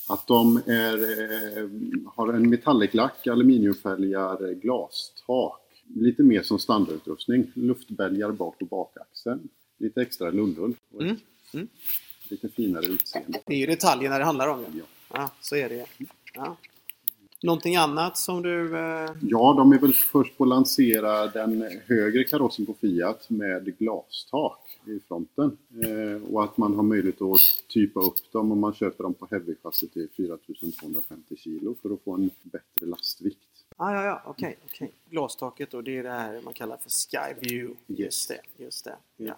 Att 0.08 0.26
de 0.26 0.56
är, 0.56 0.94
eh, 0.94 1.68
har 2.14 2.32
en 2.32 2.50
metalliclack, 2.50 3.26
aluminiumfälgar, 3.26 4.48
eh, 4.48 4.54
glastak. 4.54 5.60
Lite 5.94 6.22
mer 6.22 6.42
som 6.42 6.58
standardutrustning. 6.58 7.52
Luftbälgar 7.54 8.32
bak 8.32 8.58
på 8.58 8.64
bakaxeln. 8.64 9.48
Lite 9.78 10.02
extra 10.02 10.30
lundull. 10.30 10.74
Mm, 11.00 11.16
mm. 11.54 11.68
Lite 12.28 12.48
finare 12.48 12.86
utseende. 12.86 13.40
Det 13.46 13.54
är 13.54 13.58
ju 13.58 13.66
detaljerna 13.66 14.18
det 14.18 14.24
handlar 14.24 14.48
om. 14.48 14.60
Ja, 14.60 14.68
Ja. 14.78 14.84
ja 15.14 15.30
så 15.40 15.56
är 15.56 15.68
det. 15.68 15.86
Ja. 16.34 16.56
Någonting 17.42 17.76
annat 17.76 18.18
som 18.18 18.42
du... 18.42 18.78
Eh... 18.78 19.10
Ja, 19.20 19.54
de 19.56 19.72
är 19.72 19.78
väl 19.78 19.92
först 19.92 20.38
på 20.38 20.44
att 20.44 20.48
lansera 20.48 21.26
den 21.26 21.80
högre 21.86 22.24
karossen 22.24 22.66
på 22.66 22.74
Fiat 22.74 23.30
med 23.30 23.78
glastak 23.78 24.78
i 24.84 25.00
fronten. 25.08 25.58
Eh, 25.84 26.32
och 26.32 26.44
att 26.44 26.56
man 26.56 26.74
har 26.74 26.82
möjlighet 26.82 27.22
att 27.22 27.40
typa 27.68 28.00
upp 28.00 28.32
dem 28.32 28.52
om 28.52 28.60
man 28.60 28.74
köper 28.74 29.04
dem 29.04 29.14
på 29.14 29.26
heavy-chassi 29.26 29.88
till 29.92 30.08
4250 30.16 31.36
kilo 31.36 31.74
för 31.82 31.94
att 31.94 32.02
få 32.04 32.14
en 32.14 32.30
bättre 32.42 32.86
lastvikt. 32.86 33.38
Ah, 33.76 33.94
ja, 33.94 34.04
ja, 34.04 34.22
okej. 34.26 34.56
Okay, 34.64 34.86
okay. 34.86 34.96
Glastaket 35.10 35.70
då, 35.70 35.82
det 35.82 35.98
är 35.98 36.02
det 36.02 36.10
här 36.10 36.40
man 36.44 36.54
kallar 36.54 36.76
för 36.76 36.90
Skyview. 36.90 37.76
Just 37.86 38.28
det, 38.28 38.64
just 38.64 38.84
det. 38.84 38.96
Ja. 39.16 39.34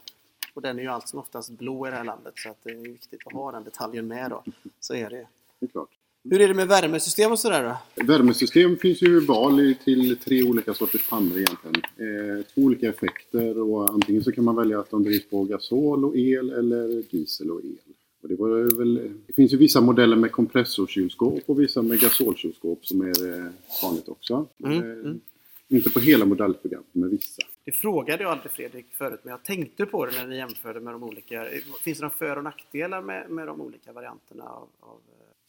Och 0.54 0.62
den 0.62 0.78
är 0.78 0.82
ju 0.82 0.88
allt 0.88 1.08
som 1.08 1.18
oftast 1.18 1.50
blå 1.50 1.86
i 1.86 1.90
det 1.90 1.96
här 1.96 2.04
landet 2.04 2.32
så 2.36 2.50
att 2.50 2.58
det 2.62 2.70
är 2.70 2.76
viktigt 2.76 3.26
att 3.26 3.32
ha 3.32 3.52
den 3.52 3.64
detaljen 3.64 4.08
med 4.08 4.30
då. 4.30 4.44
Så 4.80 4.94
är 4.94 5.10
det. 5.10 5.26
Det 5.58 5.66
är 5.66 5.70
klart. 5.70 5.88
Hur 6.30 6.40
är 6.40 6.48
det 6.48 6.54
med 6.54 6.68
värmesystem 6.68 7.32
och 7.32 7.38
sådär 7.38 7.62
då? 7.96 8.04
Värmesystem 8.04 8.76
finns 8.76 9.02
ju 9.02 9.20
val 9.20 9.74
till 9.84 10.16
tre 10.16 10.42
olika 10.42 10.74
sorters 10.74 11.08
pannor 11.08 11.38
egentligen. 11.38 11.76
Eh, 11.76 12.44
två 12.54 12.60
olika 12.60 12.88
effekter 12.88 13.58
och 13.58 13.88
antingen 13.88 14.24
så 14.24 14.32
kan 14.32 14.44
man 14.44 14.56
välja 14.56 14.80
att 14.80 14.90
de 14.90 15.02
drivs 15.02 15.30
på 15.30 15.44
gasol 15.44 16.04
och 16.04 16.16
el 16.16 16.50
eller 16.50 17.02
diesel 17.10 17.50
och 17.50 17.60
el. 17.64 17.76
Och 18.22 18.28
det, 18.28 18.36
var 18.36 18.78
väl, 18.78 19.10
det 19.26 19.32
finns 19.32 19.52
ju 19.52 19.56
vissa 19.56 19.80
modeller 19.80 20.16
med 20.16 20.32
kompressorkylskåp 20.32 21.42
och 21.46 21.60
vissa 21.60 21.82
med 21.82 22.00
gasolkylskåp 22.00 22.86
som 22.86 23.00
är 23.00 23.38
eh, 23.38 23.50
vanligt 23.82 24.08
också. 24.08 24.46
Mm, 24.64 24.78
eh, 24.78 24.84
mm. 24.84 25.20
Inte 25.68 25.90
på 25.90 26.00
hela 26.00 26.24
modellprogrammet, 26.24 26.88
men 26.92 27.10
vissa. 27.10 27.42
Det 27.64 27.72
frågade 27.72 28.22
jag 28.22 28.32
aldrig 28.32 28.52
Fredrik 28.52 28.86
förut, 28.92 29.20
men 29.22 29.30
jag 29.30 29.44
tänkte 29.44 29.86
på 29.86 30.06
det 30.06 30.12
när 30.12 30.26
vi 30.26 30.36
jämförde 30.36 30.80
med 30.80 30.94
de 30.94 31.02
olika. 31.02 31.46
Finns 31.80 31.98
det 31.98 32.04
några 32.04 32.16
för 32.16 32.36
och 32.36 32.44
nackdelar 32.44 33.02
med, 33.02 33.30
med 33.30 33.46
de 33.46 33.60
olika 33.60 33.92
varianterna 33.92 34.44
av, 34.44 34.68
av 34.80 34.98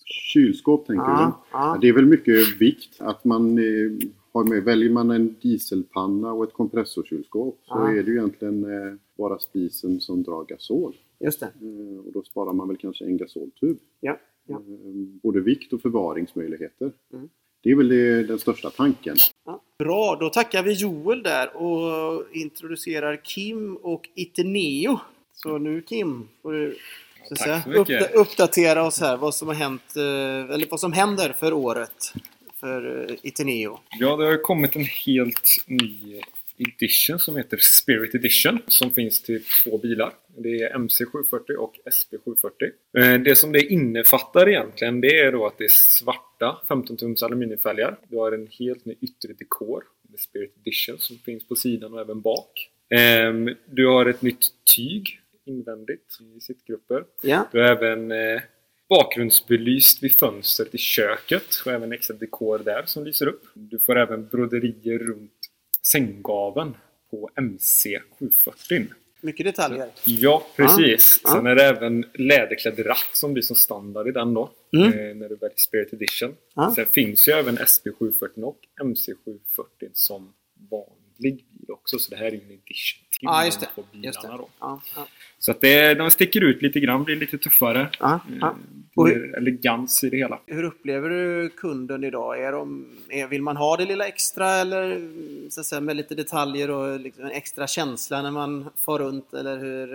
Kylskåp 0.06 0.88
tänker 0.88 1.04
ja, 1.04 1.44
du? 1.52 1.58
Ja. 1.58 1.78
Det 1.82 1.90
är 1.90 1.94
väl 1.94 2.06
mycket 2.06 2.62
vikt. 2.62 3.02
Att 3.02 3.24
man 3.24 3.58
eh, 3.58 4.10
har 4.34 4.44
med, 4.44 4.64
väljer 4.64 4.90
man 4.90 5.12
en 5.12 5.36
dieselpanna 5.42 6.32
och 6.32 6.44
ett 6.44 6.54
kompressorkylskåp 6.54 7.60
så 7.64 7.74
ja. 7.74 7.90
är 7.90 8.04
det 8.04 8.12
ju 8.12 8.18
egentligen 8.18 8.64
eh, 8.64 8.94
bara 9.18 9.40
spisen 9.40 10.02
som 10.02 10.24
drar 10.24 10.44
gasol. 10.44 10.96
Just 11.20 11.40
det. 11.40 11.46
Eh, 11.46 12.06
och 12.06 12.12
då 12.14 12.24
sparar 12.24 12.54
man 12.54 12.68
väl 12.68 12.78
kanske 12.78 13.06
en 13.06 13.18
gasoltub. 13.18 13.78
Ja. 14.00 14.20
ja. 14.48 14.62
Både 15.24 15.40
vikt 15.40 15.74
och 15.74 15.82
förvaringsmöjligheter. 15.82 16.92
Mm. 17.14 17.30
Det 17.64 17.72
är 17.72 17.76
väl 17.76 18.28
den 18.28 18.40
största 18.40 18.70
tanken. 18.70 19.16
Bra, 19.80 20.18
då 20.20 20.30
tackar 20.30 20.64
vi 20.64 20.74
Joel 20.74 21.24
där 21.24 21.58
och 21.58 22.26
introducerar 22.32 23.22
Kim 23.24 23.76
och 23.76 24.10
Iteneo. 24.16 25.00
Så 25.34 25.58
nu 25.58 25.82
Kim 25.82 26.28
får 26.42 26.54
du 26.54 26.76
så 27.26 27.36
Tack 27.36 27.64
så 27.64 27.70
mycket. 27.70 28.14
uppdatera 28.16 28.84
oss 28.84 29.00
här 29.02 29.18
vad 29.18 29.36
som 29.36 29.48
har 29.48 29.56
hänt, 29.56 29.96
eh, 29.96 30.54
eller 30.54 30.70
vad 30.70 30.80
som 30.80 30.94
händer 30.94 31.36
för 31.40 31.54
året 31.54 32.14
för 32.60 33.10
eh, 33.10 33.16
Iteneo. 33.22 33.80
Ja, 34.00 34.16
det 34.16 34.26
har 34.26 34.42
kommit 34.42 34.76
en 34.76 34.86
helt 34.86 35.58
ny 35.68 36.22
edition 36.58 37.20
som 37.20 37.38
heter 37.38 37.58
Spirit 37.58 38.16
Edition 38.16 38.60
som 38.68 38.92
finns 38.92 39.22
till 39.22 39.44
två 39.64 39.78
bilar. 39.78 40.14
Det 40.38 40.50
är 40.50 40.78
MC740 40.78 41.56
och 41.60 41.74
SP740. 41.86 42.72
Eh, 42.98 43.22
det 43.22 43.36
som 43.36 43.52
det 43.52 43.66
innefattar 43.66 44.50
egentligen 44.50 45.02
det 45.02 45.20
är 45.20 45.32
då 45.32 45.46
att 45.46 45.58
det 45.58 45.64
är 45.64 45.72
svarta 45.72 46.58
15 46.68 46.98
tums 46.98 47.24
aluminiumfälgar. 47.24 47.98
Du 48.08 48.18
har 48.18 48.32
en 48.32 48.48
helt 48.60 48.86
ny 48.86 48.96
yttre 49.02 49.34
dekor. 49.34 49.84
Spirit 50.18 50.54
Edition 50.62 50.98
som 51.00 51.18
finns 51.18 51.48
på 51.48 51.56
sidan 51.56 51.94
och 51.94 52.02
även 52.02 52.22
bak. 52.22 52.70
Ehm, 52.96 53.50
du 53.66 53.88
har 53.88 54.06
ett 54.06 54.22
nytt 54.22 54.46
tyg 54.76 55.20
invändigt 55.46 56.18
i 56.36 56.42
sittgrupper. 56.42 57.04
Ja. 57.22 57.48
Du 57.52 57.62
har 57.62 57.68
även 57.68 58.12
eh, 58.12 58.42
bakgrundsbelyst 58.90 60.04
vid 60.04 60.16
fönstret 60.16 60.76
i 60.76 60.78
köket 60.78 61.46
och 61.66 61.72
även 61.72 61.94
extra 61.94 62.16
dekor 62.18 62.60
där 62.60 62.84
som 62.86 63.04
lyser 63.04 63.28
upp. 63.28 63.44
Du 63.54 63.80
får 63.80 63.98
även 63.98 64.28
broderier 64.28 65.00
runt 65.00 65.32
sänggaven 65.92 66.76
på 67.12 67.30
MC740. 67.36 68.88
Mycket 69.22 69.46
detaljer. 69.46 69.90
Ja, 70.06 70.46
precis. 70.56 71.22
Ja, 71.24 71.30
Sen 71.30 71.46
är 71.46 71.56
det 71.56 71.64
även 71.64 72.06
läderklädd 72.14 72.86
ratt 72.86 73.10
som 73.14 73.34
blir 73.34 73.44
som 73.44 73.56
standard 73.56 74.08
i 74.08 74.12
den 74.12 74.34
då. 74.34 74.52
Mm. 74.76 74.88
Eh, 74.88 75.16
när 75.16 75.30
du 75.30 75.36
väljer 75.36 75.58
Spirit 75.58 75.94
Edition. 75.94 76.36
Ja. 76.56 76.74
Sen 76.76 76.86
finns 76.86 77.28
ju 77.28 77.32
även 77.32 77.58
SP740 77.58 78.44
och 78.44 78.60
MC740 78.84 79.90
som 79.94 80.34
vanlig 80.72 81.46
bil 81.66 81.74
också. 81.74 82.00
Så 82.00 82.10
det 82.12 82.16
här 82.16 82.26
är 82.26 82.32
en 82.32 82.36
edition 82.36 83.04
till 83.10 83.20
ja, 83.22 83.46
just 83.46 83.60
det. 83.60 83.68
på 83.76 83.84
bilarna 83.92 84.06
just 84.06 84.22
det. 84.22 84.28
då. 84.28 84.50
Ja, 84.60 84.82
ja. 84.96 85.08
Så 85.40 85.52
att 85.52 85.62
det, 85.62 85.94
de 85.94 86.12
sticker 86.12 86.42
ut 86.42 86.62
lite 86.62 86.80
grann, 86.80 87.04
blir 87.04 87.16
lite 87.16 87.38
tuffare. 87.38 87.90
Ja, 88.00 88.20
ja. 88.42 88.56
Och 88.96 89.10
hur, 89.10 89.36
elegans 89.36 90.04
i 90.04 90.10
det 90.10 90.18
hela. 90.18 90.40
Hur 90.46 90.64
upplever 90.64 91.10
du 91.10 91.50
kunden 91.50 92.04
idag? 92.04 92.44
Är 92.44 92.52
de, 92.52 92.86
är, 93.10 93.28
vill 93.28 93.42
man 93.42 93.58
ha 93.58 93.78
det 93.78 93.86
lilla 93.86 94.08
extra 94.08 94.50
eller 94.50 95.10
så 95.50 95.60
att 95.60 95.66
säga, 95.66 95.82
med 95.82 95.96
lite 95.96 96.16
detaljer 96.16 96.70
och 96.70 97.00
liksom 97.00 97.26
en 97.26 97.32
extra 97.32 97.68
känsla 97.68 98.22
när 98.22 98.32
man 98.32 98.70
far 98.86 99.00
runt? 99.00 99.34
Eller 99.34 99.58
hur, 99.58 99.88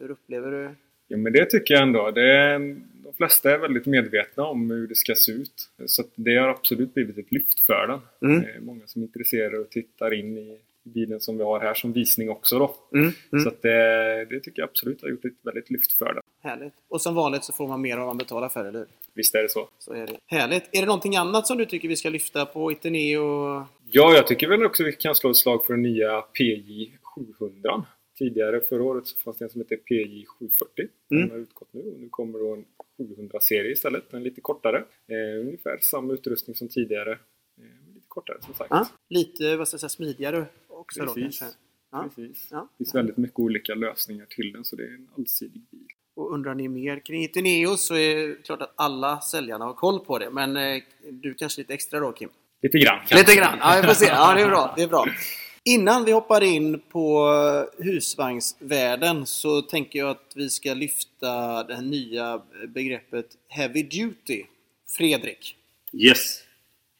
hur 0.00 0.10
upplever 0.10 0.50
du? 0.50 0.74
Ja 1.08 1.16
men 1.16 1.32
det 1.32 1.50
tycker 1.50 1.74
jag 1.74 1.82
ändå. 1.82 2.10
Det, 2.10 2.58
de 3.04 3.12
flesta 3.16 3.50
är 3.50 3.58
väldigt 3.58 3.86
medvetna 3.86 4.44
om 4.44 4.70
hur 4.70 4.86
det 4.86 4.94
ska 4.94 5.14
se 5.14 5.32
ut. 5.32 5.70
Så 5.86 6.02
det 6.14 6.36
har 6.36 6.48
absolut 6.48 6.94
blivit 6.94 7.18
ett 7.18 7.32
lyft 7.32 7.60
för 7.60 7.86
den. 7.86 8.00
Mm. 8.30 8.42
Det 8.42 8.50
är 8.50 8.60
många 8.60 8.86
som 8.86 9.02
är 9.02 9.06
intresserade 9.06 9.58
och 9.58 9.70
tittar 9.70 10.14
in 10.14 10.38
i 10.38 10.58
bilen 10.84 11.20
som 11.20 11.38
vi 11.38 11.44
har 11.44 11.60
här 11.60 11.74
som 11.74 11.92
visning 11.92 12.30
också 12.30 12.58
då. 12.58 12.74
Mm, 12.94 13.12
mm. 13.32 13.44
Så 13.44 13.52
det, 13.62 14.24
det, 14.30 14.40
tycker 14.40 14.62
jag 14.62 14.68
absolut 14.68 15.02
har 15.02 15.08
gjort 15.08 15.24
ett 15.24 15.32
väldigt 15.42 15.70
lyft 15.70 15.92
för 15.92 16.14
det. 16.14 16.20
Härligt. 16.48 16.74
Och 16.88 17.00
som 17.00 17.14
vanligt 17.14 17.44
så 17.44 17.52
får 17.52 17.68
man 17.68 17.80
mer 17.80 17.98
om 17.98 18.06
man 18.06 18.18
betalar 18.18 18.48
för 18.48 18.64
eller 18.64 18.86
Visst 19.14 19.34
är 19.34 19.42
det 19.42 19.48
så. 19.48 19.68
Så 19.78 19.92
är 19.92 20.06
det. 20.06 20.16
Härligt. 20.26 20.68
Är 20.72 20.80
det 20.80 20.86
någonting 20.86 21.16
annat 21.16 21.46
som 21.46 21.58
du 21.58 21.66
tycker 21.66 21.88
vi 21.88 21.96
ska 21.96 22.08
lyfta 22.08 22.46
på 22.46 22.72
Iteneo? 22.72 23.22
Ja, 23.90 24.14
jag 24.14 24.26
tycker 24.26 24.48
väl 24.48 24.64
också 24.64 24.84
vi 24.84 24.92
kan 24.92 25.14
slå 25.14 25.30
ett 25.30 25.36
slag 25.36 25.66
för 25.66 25.72
den 25.72 25.82
nya 25.82 26.20
PJ 26.22 26.92
700. 27.38 27.84
Tidigare 28.18 28.60
förra 28.60 28.82
året 28.82 29.06
så 29.06 29.18
fanns 29.18 29.38
det 29.38 29.44
en 29.44 29.50
som 29.50 29.60
heter 29.60 29.76
PJ 29.76 30.24
740. 30.26 30.88
Den 31.10 31.18
mm. 31.18 31.30
har 31.30 31.38
utgått 31.38 31.68
nu 31.72 31.80
och 31.80 32.00
nu 32.00 32.08
kommer 32.08 32.38
då 32.38 32.52
en 32.52 32.64
700-serie 32.98 33.72
istället. 33.72 34.12
En 34.12 34.22
lite 34.22 34.40
kortare. 34.40 34.84
Eh, 35.08 35.40
ungefär 35.40 35.78
samma 35.80 36.12
utrustning 36.12 36.56
som 36.56 36.68
tidigare. 36.68 37.12
Eh, 37.12 37.94
lite 37.94 38.06
kortare 38.08 38.36
som 38.40 38.54
sagt. 38.54 38.70
Ja, 38.70 38.88
lite 39.08 39.56
vad 39.56 39.68
ska 39.68 39.74
jag 39.74 39.80
säga, 39.80 39.88
smidigare 39.88 40.46
också 40.84 41.00
Precis. 41.00 41.14
då 41.14 41.44
kanske? 41.44 41.58
Ja. 41.92 42.02
Precis. 42.02 42.48
Ja. 42.50 42.68
Det 42.72 42.84
finns 42.84 42.94
väldigt 42.94 43.16
mycket 43.16 43.38
olika 43.38 43.74
lösningar 43.74 44.26
till 44.26 44.52
den 44.52 44.64
så 44.64 44.76
det 44.76 44.82
är 44.82 44.94
en 44.94 45.08
allsidig 45.18 45.62
bil. 45.70 45.86
Och 46.16 46.32
undrar 46.34 46.54
ni 46.54 46.68
mer 46.68 46.98
kring 47.00 47.24
Iteneo 47.24 47.76
så 47.76 47.94
är 47.94 48.28
det 48.28 48.42
klart 48.44 48.62
att 48.62 48.72
alla 48.76 49.20
säljarna 49.20 49.64
har 49.64 49.74
koll 49.74 50.00
på 50.00 50.18
det. 50.18 50.30
Men 50.30 50.56
eh, 50.56 50.82
du 51.10 51.34
kanske 51.34 51.60
lite 51.60 51.74
extra 51.74 52.00
då 52.00 52.12
Kim? 52.12 52.28
Lite 52.62 52.78
grann. 52.78 52.98
Kanske. 52.98 53.16
Lite 53.16 53.34
grann, 53.34 53.58
ja 53.60 53.78
vi 53.82 53.86
får 53.86 53.94
se. 53.94 54.06
Ja, 54.06 54.34
det 54.34 54.42
är 54.42 54.48
bra. 54.48 54.74
Det 54.76 54.82
är 54.82 54.88
bra. 54.88 55.06
Innan 55.64 56.04
vi 56.04 56.12
hoppar 56.12 56.42
in 56.42 56.80
på 56.80 57.28
husvagnsvärlden 57.78 59.26
så 59.26 59.62
tänker 59.62 59.98
jag 59.98 60.10
att 60.10 60.32
vi 60.34 60.50
ska 60.50 60.74
lyfta 60.74 61.64
det 61.64 61.80
nya 61.80 62.42
begreppet 62.68 63.26
Heavy 63.48 63.82
Duty. 63.82 64.44
Fredrik? 64.88 65.56
Yes. 65.92 66.43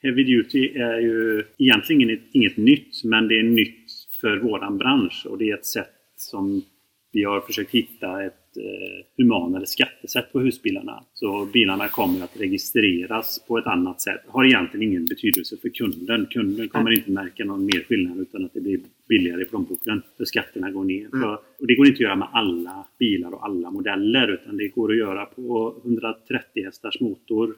Heavy 0.05 0.25
Duty 0.25 0.69
är 0.79 1.01
ju 1.01 1.45
egentligen 1.59 2.03
inget, 2.03 2.21
inget 2.33 2.57
nytt, 2.57 3.05
men 3.05 3.29
det 3.29 3.39
är 3.39 3.43
nytt 3.43 3.91
för 4.21 4.37
våran 4.37 4.79
bransch 4.79 5.27
och 5.31 5.39
det 5.39 5.51
är 5.51 5.55
ett 5.55 5.67
sätt 5.67 5.91
som 6.17 6.63
vi 7.13 7.25
har 7.25 7.41
försökt 7.41 7.71
hitta 7.71 8.25
ett 8.25 8.57
eh, 8.57 9.05
humanare 9.17 9.67
skattesätt 9.67 10.33
på 10.33 10.41
husbilarna. 10.41 11.05
Så 11.15 11.49
bilarna 11.53 11.89
kommer 11.89 12.25
att 12.25 12.41
registreras 12.41 13.45
på 13.49 13.59
ett 13.59 13.67
annat 13.67 14.01
sätt. 14.01 14.21
Har 14.27 14.45
egentligen 14.45 14.89
ingen 14.91 15.05
betydelse 15.05 15.57
för 15.57 15.69
kunden. 15.69 16.27
Kunden 16.27 16.69
kommer 16.69 16.91
inte 16.91 17.11
märka 17.11 17.45
någon 17.45 17.65
mer 17.65 17.85
skillnad 17.89 18.19
utan 18.19 18.45
att 18.45 18.55
det 18.55 18.61
blir 18.61 18.81
billigare 19.09 19.43
i 19.43 19.45
plånboken. 19.45 20.03
För 20.17 20.25
skatterna 20.25 20.71
går 20.71 20.85
ner. 20.85 21.07
Mm. 21.07 21.21
För, 21.21 21.33
och 21.35 21.67
det 21.67 21.75
går 21.75 21.87
inte 21.87 21.97
att 21.97 22.01
göra 22.01 22.17
med 22.17 22.29
alla 22.33 22.87
bilar 22.99 23.35
och 23.35 23.45
alla 23.45 23.71
modeller 23.71 24.29
utan 24.29 24.57
det 24.57 24.69
går 24.69 24.93
att 24.93 24.99
göra 24.99 25.27
på 25.27 25.75
130 25.85 26.65
hästars 26.65 27.01
motor 27.01 27.55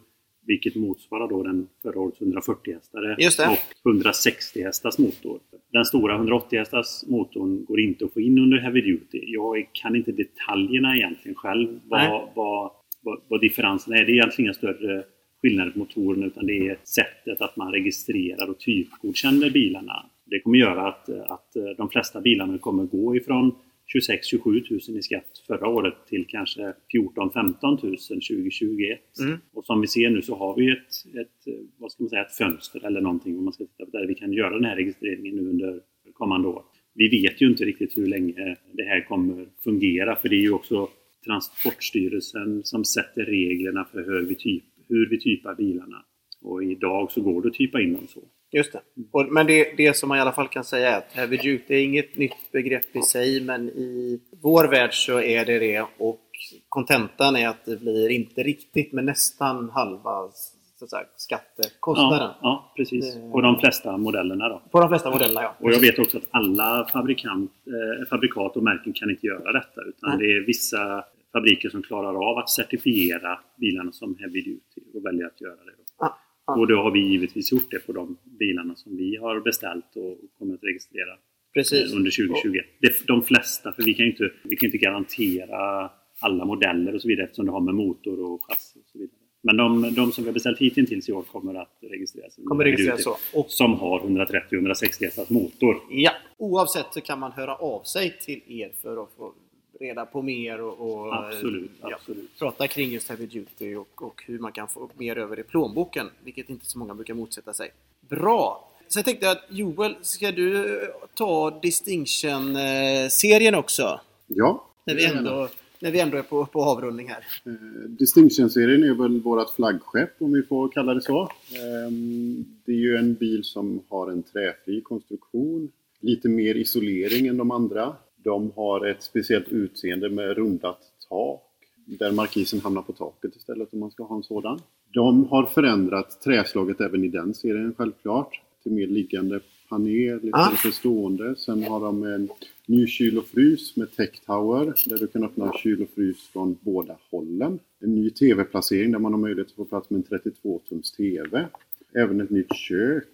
vilket 0.47 0.75
motsvarar 0.75 1.29
då 1.29 1.43
den 1.43 1.69
förra 1.83 2.01
årets 2.01 2.21
140 2.21 2.75
hästare 2.75 3.17
och 3.51 3.91
160 3.91 4.63
hästars 4.63 4.99
motor. 4.99 5.41
Den 5.73 5.85
stora 5.85 6.15
180 6.15 6.59
hästars 6.59 7.05
motorn 7.07 7.65
går 7.65 7.81
inte 7.81 8.05
att 8.05 8.13
få 8.13 8.21
in 8.21 8.39
under 8.39 8.59
Heavy 8.59 8.81
Duty. 8.81 9.21
Jag 9.27 9.69
kan 9.73 9.97
inte 9.97 10.13
detaljerna 10.13 10.97
egentligen 10.97 11.35
själv 11.35 11.81
vad, 11.85 12.29
vad, 12.35 12.71
vad, 13.03 13.21
vad 13.29 13.41
differensen 13.41 13.93
är. 13.93 14.05
Det 14.05 14.13
är 14.13 14.15
egentligen 14.15 14.47
inga 14.47 14.55
större 14.55 15.05
skillnader 15.43 15.71
på 15.71 15.79
motorn 15.79 16.23
utan 16.23 16.47
det 16.47 16.69
är 16.69 16.79
sättet 16.85 17.41
att 17.41 17.57
man 17.57 17.73
registrerar 17.73 18.51
och 18.51 18.59
typgodkänner 18.59 19.51
bilarna. 19.51 20.07
Det 20.25 20.41
kommer 20.41 20.59
göra 20.59 20.89
att, 20.89 21.09
att 21.09 21.57
de 21.77 21.89
flesta 21.89 22.21
bilarna 22.21 22.59
kommer 22.59 22.85
gå 22.85 23.17
ifrån 23.17 23.55
26-27 23.95 24.89
000 24.89 24.99
i 24.99 25.03
skatt 25.03 25.45
förra 25.47 25.69
året 25.69 25.95
till 26.09 26.27
kanske 26.29 26.61
14-15 26.61 27.55
000 27.63 27.79
2021. 27.79 29.01
Mm. 29.21 29.39
Och 29.53 29.65
som 29.65 29.81
vi 29.81 29.87
ser 29.87 30.11
nu 30.11 30.23
så 30.23 30.35
har 30.35 30.57
vi 30.57 30.73
ett, 30.73 31.17
ett, 31.21 31.55
vad 31.79 31.93
ska 31.93 32.03
man 32.03 32.11
säga, 32.11 32.23
ett 32.23 32.37
fönster 32.37 32.87
eller 32.87 33.01
någonting 33.01 33.39
om 33.39 33.45
man 33.45 33.53
ska 33.53 33.65
titta 33.65 33.85
på 33.85 33.91
där 33.91 34.07
vi 34.07 34.15
kan 34.15 34.33
göra 34.33 34.55
den 34.55 34.65
här 34.65 34.77
registreringen 34.77 35.37
nu 35.37 35.51
under 35.51 35.81
kommande 36.13 36.49
år. 36.49 36.63
Vi 36.95 37.09
vet 37.09 37.43
ju 37.43 37.47
inte 37.47 37.65
riktigt 37.65 37.99
hur 37.99 38.07
länge 38.07 38.57
det 38.73 38.85
här 38.85 39.05
kommer 39.09 39.47
fungera 39.65 40.17
för 40.17 40.29
det 40.29 40.37
är 40.37 40.41
ju 40.41 40.53
också 40.53 40.89
Transportstyrelsen 41.27 42.65
som 42.65 42.85
sätter 42.85 43.25
reglerna 43.25 43.85
för 43.85 44.05
hur 44.05 44.27
vi, 44.27 44.35
typ, 44.35 44.65
hur 44.89 45.09
vi 45.09 45.21
typar 45.21 45.55
bilarna. 45.55 46.05
Och 46.43 46.65
idag 46.65 47.13
så 47.13 47.21
går 47.21 47.43
det 47.43 47.49
att 47.49 47.55
typa 47.55 47.81
in 47.81 47.93
dem 47.93 48.07
så. 48.09 48.21
Just 48.57 48.73
det. 48.73 48.81
Och, 49.11 49.33
men 49.33 49.47
det, 49.47 49.77
det 49.77 49.97
som 49.97 50.09
man 50.09 50.19
i 50.19 50.21
alla 50.21 50.33
fall 50.33 50.49
kan 50.49 50.65
säga 50.65 50.91
är 50.91 50.99
att 50.99 51.13
heavy 51.13 51.37
duty 51.37 51.75
är 51.75 51.85
inget 51.85 52.17
nytt 52.17 52.53
begrepp 52.53 52.97
i 52.97 53.03
sig, 53.03 53.41
men 53.41 53.69
i 53.69 54.21
vår 54.43 54.65
värld 54.65 54.95
så 55.07 55.21
är 55.21 55.45
det 55.45 55.59
det. 55.59 55.87
Och 55.99 56.21
kontentan 56.69 57.37
är 57.37 57.49
att 57.49 57.65
det 57.65 57.81
blir 57.81 58.09
inte 58.09 58.43
riktigt, 58.43 58.93
men 58.93 59.05
nästan 59.05 59.71
halva 59.71 60.31
så 60.79 60.85
att 60.97 61.21
skattekostnaden. 61.21 62.19
Ja, 62.19 62.39
ja, 62.43 62.73
precis. 62.77 63.17
På 63.33 63.41
de 63.41 63.61
flesta 63.61 63.97
modellerna 63.97 64.49
då. 64.49 64.63
På 64.71 64.81
de 64.81 64.89
flesta 64.89 65.11
modellerna, 65.11 65.43
ja. 65.43 65.57
Och 65.61 65.73
jag 65.73 65.81
vet 65.81 65.99
också 65.99 66.17
att 66.17 66.29
alla 66.31 66.89
fabrikant, 66.93 67.53
eh, 67.67 68.09
fabrikat 68.09 68.57
och 68.57 68.63
märken 68.63 68.93
kan 68.93 69.11
inte 69.11 69.27
göra 69.27 69.53
detta. 69.53 69.81
Utan 69.89 70.11
Nej. 70.11 70.19
det 70.19 70.37
är 70.37 70.47
vissa 70.47 71.05
fabriker 71.33 71.69
som 71.69 71.83
klarar 71.83 72.31
av 72.31 72.39
att 72.39 72.51
certifiera 72.51 73.39
bilarna 73.57 73.93
som 73.93 74.17
heavy 74.19 74.41
duty 74.41 74.81
och 74.95 75.07
väljer 75.07 75.27
att 75.27 75.41
göra 75.41 75.65
det. 75.65 75.75
Då. 75.77 75.85
Ja. 75.99 76.19
Och 76.47 76.67
då 76.67 76.77
har 76.77 76.91
vi 76.91 77.01
givetvis 77.01 77.53
gjort 77.53 77.71
det 77.71 77.79
på 77.87 77.93
de 77.93 78.17
bilarna 78.25 78.75
som 78.75 78.97
vi 78.97 79.17
har 79.17 79.41
beställt 79.41 79.97
och 79.97 80.19
kommer 80.39 80.55
att 80.55 80.65
registrera 80.65 81.19
Precis. 81.55 81.93
eh, 81.93 81.97
under 81.97 82.11
2021. 82.11 82.67
Det, 82.81 83.07
de 83.07 83.23
flesta, 83.23 83.73
för 83.73 83.83
vi 83.83 83.95
kan 83.95 84.07
ju 84.07 84.11
inte, 84.13 84.31
vi 84.43 84.57
kan 84.57 84.67
inte 84.67 84.79
garantera 84.79 85.91
alla 86.21 86.45
modeller 86.45 86.95
och 86.95 87.03
så 87.03 87.09
vidare 87.09 87.25
eftersom 87.25 87.47
det 87.47 87.53
har 87.53 87.61
med 87.61 87.75
motor 87.75 88.33
och 88.33 88.45
chassi 88.45 88.79
och 88.81 88.89
så 88.93 88.99
vidare. 88.99 89.17
Men 89.43 89.57
de, 89.57 89.95
de 89.95 90.13
som 90.13 90.25
vi 90.25 90.29
har 90.29 90.35
beställt 90.35 90.59
hittills 90.59 91.09
i 91.09 91.13
år 91.13 91.23
kommer 91.23 91.55
att 91.55 91.79
registreras. 91.81 92.39
Kommer 92.45 92.65
registreras 92.65 93.03
så. 93.03 93.17
Och, 93.35 93.51
Som 93.51 93.75
har 93.75 94.01
130-160 94.01 95.05
hästars 95.05 95.31
motor. 95.31 95.77
ja. 95.91 96.11
Oavsett 96.39 96.87
så 96.91 97.01
kan 97.01 97.19
man 97.21 97.33
höra 97.33 97.55
av 97.55 97.83
sig 97.83 98.19
till 98.21 98.43
er 98.47 98.73
för 98.83 99.03
att 99.03 99.13
få 99.17 99.35
reda 99.81 100.07
på 100.07 100.23
mer 100.23 100.61
och, 100.61 100.91
och 101.07 101.15
Absolut, 101.15 101.71
ja, 101.81 101.95
absolut. 101.95 102.39
prata 102.39 102.67
kring 102.69 102.91
just 102.91 103.09
heavy 103.09 103.27
duty 103.27 103.75
och, 103.75 104.03
och 104.03 104.23
hur 104.27 104.39
man 104.39 104.53
kan 104.53 104.69
få 104.69 104.91
mer 104.97 105.19
över 105.19 105.39
i 105.39 105.43
plånboken, 105.43 106.07
vilket 106.25 106.51
inte 106.51 106.67
så 106.67 106.79
många 106.79 106.95
brukar 106.95 107.15
motsätta 107.15 107.53
sig. 107.53 107.71
Bra! 108.09 108.73
Så 108.89 108.99
jag 108.99 109.05
tänkte 109.05 109.31
att 109.31 109.45
Joel, 109.49 109.95
ska 110.03 110.33
du 110.33 110.81
ta 111.15 111.61
Distinction-serien 111.61 113.55
också? 113.55 114.01
Ja, 114.27 114.67
När 114.85 114.95
vi 114.95 115.05
ändå, 115.05 115.49
när 115.81 115.91
vi 115.91 116.01
ändå 116.01 116.17
är 116.17 116.23
på, 116.23 116.47
på 116.47 116.63
avrundning 116.63 117.09
här. 117.09 117.25
Eh, 117.47 117.53
Distinction-serien 117.89 118.85
är 118.85 118.95
väl 118.95 119.21
vårt 119.21 119.55
flaggskepp 119.55 120.11
om 120.19 120.33
vi 120.33 120.43
får 120.43 120.69
kalla 120.69 120.95
det 120.95 121.01
så. 121.03 121.23
Ehm, 121.57 122.45
Det 122.65 122.73
är 122.73 122.77
ju 122.77 122.97
en 122.97 123.15
bil 123.15 123.45
som 123.45 123.81
har 123.89 124.11
en 124.11 124.23
träfri 124.23 124.81
konstruktion, 124.81 125.69
lite 126.01 126.29
mer 126.29 126.55
isolering 126.55 127.27
än 127.27 127.37
de 127.37 127.51
andra. 127.51 127.97
De 128.27 128.53
har 128.57 128.87
ett 128.87 129.03
speciellt 129.03 129.49
utseende 129.49 130.11
med 130.11 130.37
rundat 130.37 130.79
tak, 131.09 131.43
där 131.85 132.13
markisen 132.13 132.61
hamnar 132.61 132.83
på 132.83 132.93
taket 132.93 133.37
istället 133.37 133.73
om 133.73 133.81
man 133.81 133.91
ska 133.91 134.05
ha 134.05 134.17
en 134.17 134.23
sådan. 134.23 134.61
De 134.95 135.25
har 135.29 135.47
förändrat 135.47 136.21
träslaget 136.25 136.81
även 136.81 137.05
i 137.05 137.09
den 137.09 137.35
serien 137.35 137.75
självklart, 137.79 138.41
till 138.63 138.73
mer 138.73 138.87
liggande 138.87 139.41
panel 139.69 140.17
istället 140.17 140.35
Ah. 140.35 140.51
för 140.57 140.71
stående. 140.71 141.37
Sen 141.37 141.63
har 141.65 141.81
de 141.81 142.03
en 142.03 142.29
ny 142.67 142.87
kyl 142.87 143.19
och 143.19 143.27
frys 143.27 143.77
med 143.77 143.97
Tech 143.97 144.21
Tower 144.27 144.75
där 144.87 144.99
du 144.99 145.07
kan 145.07 145.25
öppna 145.25 145.53
kyl 145.53 145.83
och 145.83 145.89
frys 145.95 146.29
från 146.33 146.57
båda 146.61 146.97
hållen. 147.11 147.59
En 147.81 147.95
ny 147.95 148.11
TV-placering 148.11 148.93
där 148.93 148.99
man 148.99 149.13
har 149.13 149.21
möjlighet 149.21 149.49
att 149.49 149.57
få 149.57 149.65
plats 149.65 149.91
med 149.91 149.99
en 149.99 150.19
32-tums 150.19 150.97
TV. 150.97 151.47
Även 151.95 152.21
ett 152.21 152.31
nytt 152.31 152.55
kök 152.55 153.09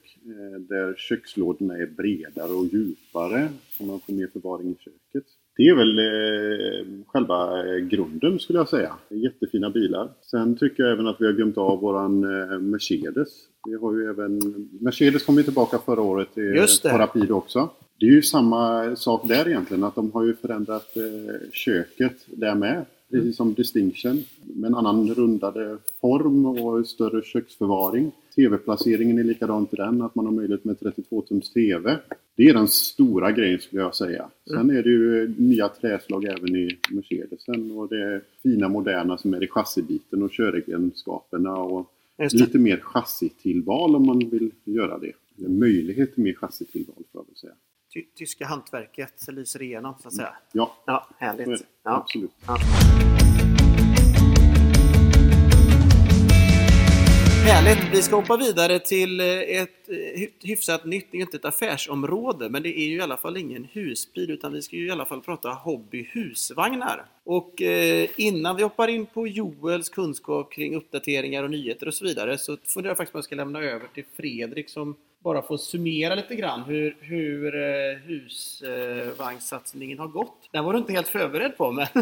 där 0.68 0.94
kökslådorna 0.96 1.76
är 1.76 1.86
bredare 1.86 2.52
och 2.52 2.66
djupare 2.66 3.48
så 3.70 3.84
man 3.84 4.00
får 4.00 4.12
mer 4.12 4.28
förvaring 4.32 4.70
i 4.70 4.76
köket. 4.78 5.24
Det 5.56 5.62
är 5.62 5.74
väl 5.74 5.98
eh, 5.98 7.04
själva 7.06 7.66
eh, 7.66 7.76
grunden 7.76 8.38
skulle 8.38 8.58
jag 8.58 8.68
säga. 8.68 8.94
Jättefina 9.08 9.70
bilar. 9.70 10.08
Sen 10.22 10.56
tycker 10.56 10.82
jag 10.82 10.92
även 10.92 11.06
att 11.06 11.20
vi 11.20 11.26
har 11.26 11.32
glömt 11.32 11.58
av 11.58 11.80
våran 11.80 12.24
eh, 12.24 12.58
Mercedes. 12.58 13.28
Vi 13.66 13.74
har 13.74 13.92
ju 13.92 14.10
även... 14.10 14.38
Mercedes 14.80 15.22
kom 15.24 15.36
ju 15.36 15.42
tillbaka 15.42 15.78
förra 15.78 16.00
året 16.00 16.28
eh, 16.38 16.90
på 16.90 16.98
Rapido 16.98 17.34
också. 17.34 17.70
Det 18.00 18.06
är 18.06 18.10
ju 18.10 18.22
samma 18.22 18.96
sak 18.96 19.28
där 19.28 19.48
egentligen, 19.48 19.84
att 19.84 19.94
de 19.94 20.12
har 20.12 20.24
ju 20.24 20.34
förändrat 20.34 20.96
eh, 20.96 21.50
köket 21.52 22.16
där 22.26 22.54
med. 22.54 22.84
Precis 23.12 23.36
som 23.36 23.54
Distinction. 23.54 24.24
Med 24.42 24.68
en 24.68 24.74
annan 24.74 25.14
rundade 25.14 25.78
form 26.00 26.46
och 26.46 26.86
större 26.86 27.22
köksförvaring. 27.22 28.12
TV-placeringen 28.36 29.18
är 29.18 29.24
likadant 29.24 29.74
i 29.74 29.76
den, 29.76 30.02
att 30.02 30.14
man 30.14 30.26
har 30.26 30.32
möjlighet 30.32 30.64
med 30.64 30.76
32-tums 30.76 31.52
TV. 31.52 31.98
Det 32.36 32.48
är 32.48 32.54
den 32.54 32.68
stora 32.68 33.32
grejen 33.32 33.60
skulle 33.60 33.82
jag 33.82 33.94
säga. 33.94 34.30
Sen 34.46 34.70
är 34.70 34.82
det 34.82 34.90
ju 34.90 35.34
nya 35.38 35.68
träslag 35.68 36.24
även 36.24 36.56
i 36.56 36.78
Mercedesen 36.90 37.70
och 37.70 37.88
det 37.88 38.02
är 38.02 38.22
fina 38.42 38.68
moderna 38.68 39.18
som 39.18 39.34
är 39.34 39.44
i 39.44 39.48
chassibiten 39.48 40.22
och 40.22 40.32
köregenskaperna 40.32 41.56
och 41.56 41.92
lite 42.32 42.58
mer 42.58 42.76
chassitillval 42.76 43.96
om 43.96 44.06
man 44.06 44.18
vill 44.18 44.50
göra 44.64 44.98
det. 44.98 45.12
Eller 45.38 45.48
möjlighet 45.48 46.14
till 46.14 46.22
mer 46.22 46.34
chassitillval 46.34 46.96
får 46.96 47.20
jag 47.20 47.26
väl 47.26 47.36
säga. 47.36 47.52
Ty, 47.94 48.04
tyska 48.14 48.46
hantverket 48.46 49.12
lyser 49.28 49.62
igenom, 49.62 49.94
så 50.02 50.08
att 50.08 50.14
säga. 50.14 50.34
Ja, 50.52 50.76
Ja, 50.86 51.06
är 51.18 51.26
härligt. 51.26 51.64
Ja. 51.82 51.96
absolut. 51.96 52.30
Ja. 52.46 52.58
Härligt! 57.44 57.78
Vi 57.92 58.02
ska 58.02 58.16
hoppa 58.16 58.36
vidare 58.36 58.78
till 58.78 59.20
eh, 59.20 59.26
ett 59.26 59.88
eh, 59.88 59.94
hy- 59.94 60.30
hyfsat 60.42 60.84
nytt, 60.84 61.06
det 61.10 61.16
är 61.16 61.20
inte 61.20 61.36
ett 61.36 61.44
affärsområde, 61.44 62.48
men 62.48 62.62
det 62.62 62.80
är 62.80 62.84
ju 62.88 62.96
i 62.96 63.00
alla 63.00 63.16
fall 63.16 63.36
ingen 63.36 63.64
husbil, 63.72 64.30
utan 64.30 64.52
vi 64.52 64.62
ska 64.62 64.76
ju 64.76 64.86
i 64.86 64.90
alla 64.90 65.04
fall 65.04 65.20
prata 65.20 65.48
hobby 65.50 66.08
husvagnar. 66.12 67.04
Och 67.24 67.62
eh, 67.62 68.08
innan 68.16 68.56
vi 68.56 68.62
hoppar 68.62 68.88
in 68.88 69.06
på 69.06 69.26
Joels 69.28 69.88
kunskap 69.88 70.52
kring 70.52 70.74
uppdateringar 70.76 71.42
och 71.42 71.50
nyheter 71.50 71.86
och 71.88 71.94
så 71.94 72.04
vidare, 72.04 72.38
så 72.38 72.56
funderar 72.64 72.90
jag 72.90 72.96
faktiskt 72.96 73.12
på 73.12 73.16
om 73.16 73.18
jag 73.18 73.24
ska 73.24 73.34
lämna 73.36 73.58
över 73.60 73.86
till 73.94 74.04
Fredrik 74.16 74.68
som 74.70 74.96
bara 75.22 75.42
får 75.42 75.56
summera 75.56 76.14
lite 76.14 76.34
grann 76.34 76.62
hur, 76.62 76.96
hur 77.00 77.54
eh, 77.54 77.98
husvagnssatsningen 78.06 79.98
har 79.98 80.08
gått. 80.08 80.48
Den 80.52 80.64
var 80.64 80.72
du 80.72 80.78
inte 80.78 80.92
helt 80.92 81.08
förberedd 81.08 81.56
på, 81.56 81.72
men 81.72 81.86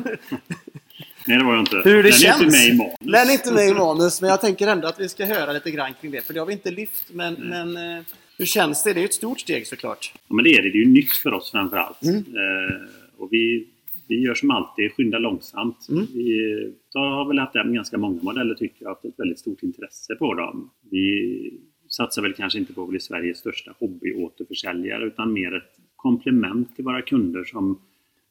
Nej, 1.26 1.38
det 1.38 1.44
var 1.44 1.52
jag 1.54 1.62
inte. 1.62 1.76
hur 1.85 1.96
det 1.96 2.02
Den 2.02 2.12
känns. 2.12 2.40
är 2.40 2.44
inte 2.44 2.56
med 2.59 2.66
i 2.68 2.76
manus. 2.76 2.94
Den 3.00 3.28
är 3.28 3.33
inte 3.33 3.52
med 3.52 3.68
i 3.68 3.74
manus, 3.74 4.20
men 4.20 4.30
jag 4.30 4.40
tänker 4.40 4.68
ändå 4.68 4.88
att 4.88 5.00
vi 5.00 5.09
ska 5.09 5.24
höra 5.24 5.52
lite 5.52 5.70
grann 5.70 5.94
kring 6.00 6.11
det. 6.11 6.26
För 6.26 6.35
det 6.35 6.40
har 6.40 6.46
vi 6.46 6.52
inte 6.52 6.70
lyft, 6.70 7.11
men, 7.12 7.35
men 7.35 7.76
eh, 7.76 8.02
hur 8.38 8.46
känns 8.46 8.83
det? 8.83 8.92
Det 8.92 8.98
är 8.98 9.02
ju 9.02 9.06
ett 9.06 9.14
stort 9.14 9.40
steg 9.40 9.66
såklart. 9.66 10.12
Ja, 10.28 10.35
men 10.35 10.44
det 10.44 10.50
är 10.50 10.62
det. 10.62 10.70
Det 10.70 10.78
är 10.78 10.85
ju 10.85 10.92
nytt 10.92 11.12
för 11.12 11.33
oss 11.33 11.50
framförallt. 11.50 12.02
Mm. 12.02 12.16
Eh, 12.16 12.76
och 13.18 13.28
vi, 13.30 13.66
vi 14.09 14.20
gör 14.20 14.35
som 14.35 14.50
alltid, 14.50 14.92
skynda 14.92 15.18
långsamt. 15.18 15.87
Mm. 15.90 16.06
Vi 16.14 16.72
har 16.94 17.28
väl 17.28 17.38
haft 17.38 17.54
hem 17.54 17.74
ganska 17.74 17.98
många 17.98 18.22
modeller 18.22 18.54
tycker 18.54 18.76
jag, 18.83 18.88
haft 18.88 19.04
ett 19.04 19.18
väldigt 19.18 19.38
stort 19.38 19.62
intresse 19.62 20.14
på 20.14 20.35
dem. 20.35 20.70
Vi 20.90 21.52
satsar 21.90 22.22
väl 22.22 22.33
kanske 22.33 22.59
inte 22.59 22.72
på 22.72 22.83
att 22.83 22.88
bli 22.88 23.00
Sveriges 23.00 23.38
största 23.38 23.74
hobbyåterförsäljare 23.79 25.07
utan 25.07 25.33
mer 25.33 25.57
ett 25.57 25.76
komplement 25.96 26.76
till 26.76 26.85
våra 26.85 27.03
kunder 27.03 27.44
som 27.44 27.81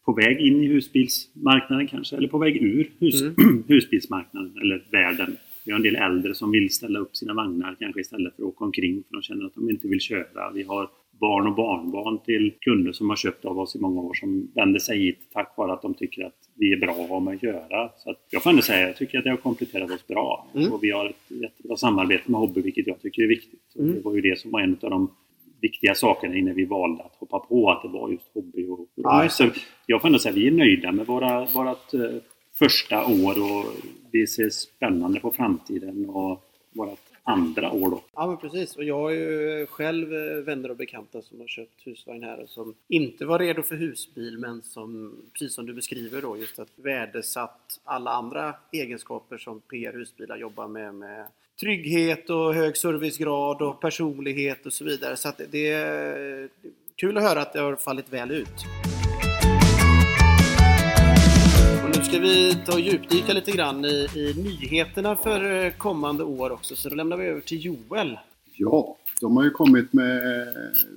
på 0.05 0.13
väg 0.13 0.39
in 0.39 0.63
i 0.63 0.67
husbilsmarknaden 0.67 1.87
kanske, 1.87 2.15
eller 2.15 2.27
på 2.27 2.37
väg 2.37 2.63
ur 2.63 2.91
hus, 2.99 3.21
Mm. 3.21 3.63
husbilsmarknaden 3.67 4.57
eller 4.61 4.83
världen. 4.91 5.37
Vi 5.65 5.71
har 5.71 5.79
en 5.79 5.83
del 5.83 5.95
äldre 5.95 6.35
som 6.35 6.51
vill 6.51 6.69
ställa 6.69 6.99
upp 6.99 7.15
sina 7.15 7.33
vagnar 7.33 7.75
kanske 7.79 8.01
istället 8.01 8.35
för 8.35 8.43
att 8.43 8.47
åka 8.47 8.65
omkring 8.65 9.03
för 9.03 9.13
de 9.13 9.21
känner 9.21 9.45
att 9.45 9.53
de 9.53 9.69
inte 9.69 9.87
vill 9.87 9.99
köra. 9.99 10.51
Vi 10.53 10.63
har 10.63 10.89
barn 11.19 11.47
och 11.47 11.55
barnbarn 11.55 12.19
till 12.25 12.53
kunder 12.61 12.91
som 12.91 13.09
har 13.09 13.15
köpt 13.15 13.45
av 13.45 13.59
oss 13.59 13.75
i 13.75 13.79
många 13.79 14.01
år 14.01 14.13
som 14.13 14.51
vänder 14.55 14.79
sig 14.79 14.99
hit 14.99 15.19
tack 15.33 15.53
vare 15.57 15.73
att 15.73 15.81
de 15.81 15.93
tycker 15.93 16.25
att 16.25 16.35
vi 16.55 16.73
är 16.73 16.77
bra 16.77 16.91
att 16.91 17.09
ha 17.09 17.19
med 17.19 17.35
att 17.35 17.43
göra. 17.43 17.89
Så 17.97 18.11
att 18.11 18.27
jag 18.29 18.43
får 18.43 18.49
ändå 18.49 18.61
säga, 18.61 18.87
jag 18.87 18.97
tycker 18.97 19.17
att 19.17 19.23
det 19.23 19.29
har 19.29 19.37
kompletterat 19.37 19.91
oss 19.91 20.07
bra. 20.07 20.47
Mm. 20.55 20.73
Och 20.73 20.83
vi 20.83 20.91
har 20.91 21.05
ett 21.05 21.31
jättebra 21.41 21.77
samarbete 21.77 22.31
med 22.31 22.39
Hobby, 22.39 22.61
vilket 22.61 22.87
jag 22.87 23.01
tycker 23.01 23.23
är 23.23 23.27
viktigt. 23.27 23.75
Mm. 23.79 23.93
Det 23.93 24.01
var 24.01 24.15
ju 24.15 24.21
det 24.21 24.39
som 24.39 24.51
var 24.51 24.59
en 24.59 24.77
av 24.81 24.89
de 24.89 25.11
viktiga 25.61 25.95
sakerna 25.95 26.35
innan 26.35 26.55
vi 26.55 26.65
valde 26.65 27.03
att 27.03 27.15
hoppa 27.15 27.39
på 27.39 27.71
att 27.71 27.81
det 27.81 27.87
var 27.87 28.09
just 28.09 28.33
hobby. 28.33 28.67
Och, 28.67 28.87
Ja, 28.95 29.29
så 29.29 29.49
jag 29.85 30.01
får 30.01 30.07
ändå 30.07 30.19
säga, 30.19 30.35
vi 30.35 30.47
är 30.47 30.51
nöjda 30.51 30.91
med 30.91 31.05
våra, 31.05 31.45
vårat 31.45 31.93
eh, 31.93 32.01
första 32.59 33.05
år 33.05 33.31
och 33.31 33.65
vi 34.11 34.27
ser 34.27 34.49
spännande 34.49 35.19
på 35.19 35.31
framtiden 35.31 36.09
och 36.09 36.43
vårt 36.73 37.08
andra 37.23 37.71
år 37.71 37.91
då. 37.91 38.03
Ja, 38.13 38.27
men 38.27 38.37
precis. 38.37 38.75
Och 38.75 38.83
jag 38.83 38.95
har 38.99 39.09
ju 39.09 39.65
själv 39.69 40.13
eh, 40.13 40.35
vänner 40.43 40.71
och 40.71 40.77
bekanta 40.77 41.21
som 41.21 41.39
har 41.39 41.47
köpt 41.47 41.87
husvagn 41.87 42.23
här 42.23 42.39
och 42.43 42.49
som 42.49 42.73
inte 42.87 43.25
var 43.25 43.39
redo 43.39 43.61
för 43.61 43.75
husbil, 43.75 44.37
men 44.37 44.61
som, 44.61 45.15
precis 45.33 45.55
som 45.55 45.65
du 45.65 45.73
beskriver 45.73 46.21
då, 46.21 46.37
just 46.37 46.59
att 46.59 46.69
värdesatt 46.75 47.79
alla 47.83 48.11
andra 48.11 48.53
egenskaper 48.71 49.37
som 49.37 49.59
PR 49.61 49.93
Husbilar 49.93 50.37
jobbar 50.37 50.67
med, 50.67 50.93
med 50.95 51.25
trygghet 51.59 52.29
och 52.29 52.53
hög 52.53 52.77
servicegrad 52.77 53.61
och 53.61 53.81
personlighet 53.81 54.65
och 54.65 54.73
så 54.73 54.85
vidare. 54.85 55.17
Så 55.17 55.29
att 55.29 55.37
det- 55.37 55.47
det 55.51 55.71
är 55.71 56.49
kul 56.95 57.17
att 57.17 57.23
höra 57.23 57.41
att 57.41 57.53
det 57.53 57.59
har 57.61 57.75
fallit 57.75 58.13
väl 58.13 58.31
ut 58.31 58.47
nu 61.99 62.05
ska 62.05 62.19
vi 62.19 62.55
ta 62.65 62.73
och 62.73 62.79
djupdyka 62.79 63.33
lite 63.33 63.51
grann 63.51 63.85
i, 63.85 64.07
i 64.15 64.33
nyheterna 64.43 65.15
för 65.15 65.65
eh, 65.65 65.71
kommande 65.71 66.23
år 66.23 66.51
också, 66.51 66.75
så 66.75 66.89
då 66.89 66.95
lämnar 66.95 67.17
vi 67.17 67.25
över 67.25 67.41
till 67.41 67.65
Joel. 67.65 68.17
Ja, 68.55 68.97
de 69.21 69.37
har 69.37 69.43
ju 69.43 69.49
kommit 69.49 69.93
med 69.93 70.21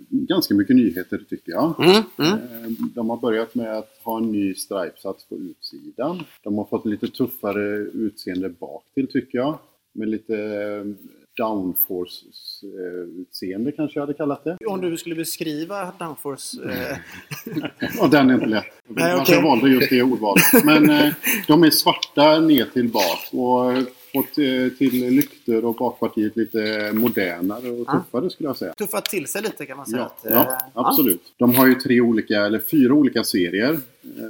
ganska 0.08 0.54
mycket 0.54 0.76
nyheter 0.76 1.20
tycker 1.30 1.52
jag. 1.52 1.74
Mm, 1.78 2.02
mm. 2.18 2.32
Eh, 2.32 2.70
De 2.94 3.10
har 3.10 3.16
börjat 3.16 3.54
med 3.54 3.78
att 3.78 4.00
ha 4.02 4.18
en 4.18 4.32
ny 4.32 4.54
stripesats 4.54 5.24
på 5.24 5.36
utsidan. 5.36 6.24
De 6.42 6.58
har 6.58 6.64
fått 6.64 6.86
lite 6.86 7.08
tuffare 7.08 7.66
utseende 7.78 8.48
bak 8.48 8.84
till 8.94 9.08
tycker 9.08 9.38
jag. 9.38 9.58
Med 9.92 10.08
lite 10.08 10.36
eh, 10.36 10.84
downforce-utseende 11.36 13.72
kanske 13.72 13.98
jag 13.98 14.02
hade 14.06 14.14
kallat 14.14 14.44
det. 14.44 14.56
Om 14.66 14.80
du 14.80 14.96
skulle 14.96 15.14
beskriva 15.14 15.92
downforce... 15.98 16.58
Eh, 16.70 16.96
Och 18.02 18.10
den 18.10 18.30
är 18.30 18.34
inte 18.34 18.46
lätt. 18.46 18.64
Nej, 18.88 19.12
Kanske 19.16 19.34
jag 19.34 19.40
okej. 19.44 19.50
valde 19.50 19.68
just 19.68 19.90
det 19.90 20.02
ordvalet. 20.02 20.42
Men 20.64 20.90
eh, 20.90 21.14
de 21.46 21.62
är 21.64 21.70
svarta 21.70 22.40
ner 22.40 22.64
till 22.64 22.88
bak 22.88 23.28
och 23.32 23.72
fått 24.12 24.38
eh, 24.38 24.68
till 24.78 25.06
lyktor 25.10 25.64
och 25.64 25.74
bakpartiet 25.74 26.36
lite 26.36 26.90
modernare 26.94 27.70
och 27.70 27.84
Ja. 27.86 28.04
tuffare 28.04 28.30
skulle 28.30 28.48
jag 28.48 28.56
säga. 28.56 28.74
tuffat 28.74 29.04
till 29.04 29.26
sig 29.26 29.42
lite 29.42 29.66
kan 29.66 29.76
man 29.76 29.86
säga. 29.86 29.98
Ja, 29.98 30.04
att, 30.06 30.26
eh, 30.26 30.32
ja, 30.32 30.58
absolut. 30.74 31.22
De 31.36 31.54
har 31.54 31.66
ju 31.66 31.74
tre 31.74 32.00
olika, 32.00 32.46
eller 32.46 32.58
fyra 32.58 32.94
olika 32.94 33.24
serier. 33.24 33.78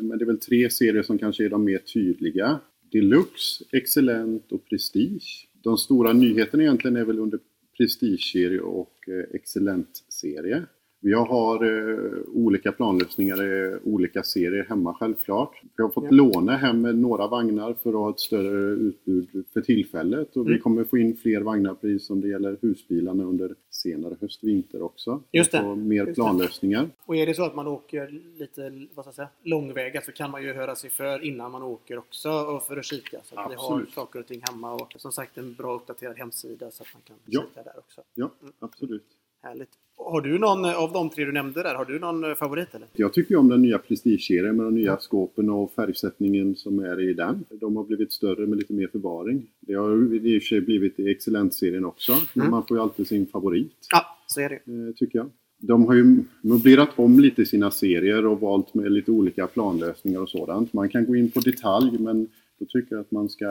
Men 0.01 0.19
det 0.19 0.25
är 0.25 0.27
väl 0.27 0.39
tre 0.41 0.71
serier 0.71 1.03
som 1.03 1.19
kanske 1.19 1.45
är 1.45 1.49
de 1.49 1.65
mer 1.65 1.79
tydliga. 1.79 2.59
Deluxe, 2.93 3.65
Excellent 3.73 4.53
och 4.53 4.65
Prestige. 4.69 5.47
De 5.63 5.77
stora 5.77 6.13
nyheterna 6.13 6.63
egentligen 6.63 6.97
är 6.97 7.05
väl 7.05 7.19
under 7.19 7.41
Prestige-serie 7.77 8.61
och 8.61 9.09
eh, 9.09 9.37
Excellent-serie. 9.37 10.67
Vi 11.05 11.13
har 11.13 11.65
eh, 11.65 12.19
olika 12.35 12.73
planlösningar 12.73 13.43
i 13.45 13.79
olika 13.85 14.23
serier 14.23 14.65
hemma 14.69 14.95
självklart. 14.95 15.63
Vi 15.77 15.83
har 15.83 15.91
fått 15.91 16.05
Ja. 16.05 16.11
låna 16.11 16.57
hem 16.57 16.83
några 16.83 17.27
vagnar 17.27 17.75
för 17.75 17.91
att 17.91 17.95
ha 17.97 18.11
ett 18.11 18.21
större 18.21 18.71
utbud 18.73 19.45
för 19.53 19.61
tillfället. 19.61 20.37
Och 20.37 20.47
vi 20.47 20.51
Mm. 20.51 20.63
kommer 20.63 20.85
få 20.85 20.99
in 20.99 21.17
fler 21.17 21.41
vagnar 21.41 21.75
precis 21.75 22.07
som 22.07 22.21
det 22.21 22.29
gäller 22.29 22.57
husbilarna 22.63 23.25
under 23.25 23.55
senare 23.71 24.17
höst-vinter 24.21 24.83
också. 24.83 25.23
Just 25.33 25.53
det. 25.53 25.63
Och 25.63 25.79
mer 25.79 25.97
Just 25.97 26.07
det. 26.07 26.15
planlösningar. 26.15 26.91
Och 27.07 27.17
är 27.17 27.27
det 27.27 27.35
så 27.35 27.45
att 27.45 27.55
man 27.55 27.67
åker 27.67 28.21
lite 28.39 28.87
vad 28.95 29.05
ska 29.05 29.09
jag 29.09 29.15
säga, 29.15 29.29
långväga 29.43 30.01
så 30.01 30.13
kan 30.13 30.31
man 30.31 30.43
ju 30.43 30.53
höra 30.53 30.75
sig 30.75 30.91
för 30.91 31.25
innan 31.25 31.51
man 31.53 31.63
åker 31.63 31.99
också 31.99 32.31
och 32.31 32.63
för 32.63 32.77
att 32.77 32.85
kika. 32.85 33.19
Så 33.25 33.41
att 33.41 33.51
vi 33.51 33.55
har 33.55 33.65
Absolut. 33.73 33.91
saker 33.95 34.21
och 34.21 34.27
ting 34.27 34.41
hemma 34.51 34.73
och 34.75 34.95
som 34.99 35.13
sagt 35.13 35.39
en 35.39 35.55
bra 35.55 35.75
uppdaterad 35.75 36.19
hemsida 36.19 36.71
så 36.71 36.83
att 36.83 36.89
man 36.95 37.03
kan 37.05 37.17
Ja. 37.27 37.41
kika 37.49 37.63
där 37.63 37.79
också. 37.79 38.01
Ja, 38.15 38.31
absolut. 38.59 39.05
Härligt. 39.43 39.69
Har 39.97 40.21
du 40.21 40.39
någon 40.39 40.65
eh, 40.65 40.83
av 40.83 40.93
de 40.93 41.11
tre 41.11 41.25
du 41.25 41.33
nämnde 41.33 41.63
där, 41.63 41.75
har 41.75 41.85
du 41.85 41.99
någon 41.99 42.25
eh, 42.25 42.35
favorit 42.35 42.75
eller? 42.75 42.89
Jag 42.93 43.13
tycker 43.13 43.37
om 43.37 43.49
den 43.49 43.63
nya 43.63 43.79
Prestige-serien 43.79 44.57
med 44.57 44.67
de 44.67 44.75
nya 44.75 44.99
skåpen 44.99 45.51
och 45.51 45.73
färgsättningen 45.73 46.57
som 46.57 46.79
är 46.79 47.01
i 47.11 47.15
den. 47.15 47.45
De 47.51 47.77
har 47.77 47.85
blivit 47.85 48.13
större 48.13 48.47
med 48.47 48.59
lite 48.59 48.73
mer 48.73 48.87
förvaring. 48.89 49.47
Det 49.61 49.75
har 49.75 50.15
i 50.15 50.39
och 50.39 50.43
för 50.43 50.47
sig 50.49 50.61
blivit 50.61 51.01
i 51.01 51.11
Excellent-serien 51.11 51.85
också. 51.85 52.13
Men 52.35 52.43
Mm. 52.43 52.51
man 52.51 52.67
får 52.67 52.77
ju 52.77 52.83
alltid 52.83 53.07
sin 53.07 53.27
favorit, 53.27 53.77
Ja, 53.93 54.05
så 54.27 54.41
är 54.41 54.49
det. 54.49 54.55
eh, 54.89 54.95
tycker 54.97 55.19
jag. 55.19 55.31
De 55.59 55.87
har 55.87 55.95
ju 55.95 56.25
möblerat 56.41 56.89
om 56.97 57.21
lite 57.21 57.47
sina 57.47 57.71
serier 57.71 58.27
och 58.27 58.41
valt 58.41 58.75
med 58.75 58.93
lite 58.93 59.11
olika 59.11 59.47
planlösningar 59.47 60.21
och 60.21 60.29
sådant. 60.29 60.73
Man 60.73 60.89
kan 60.89 61.07
gå 61.07 61.17
in 61.17 61.31
på 61.31 61.41
detalj 61.41 61.99
men 61.99 62.29
då 62.59 62.65
tycker 62.69 62.95
jag 62.95 63.01
att 63.01 63.11
man 63.11 63.29
ska 63.29 63.47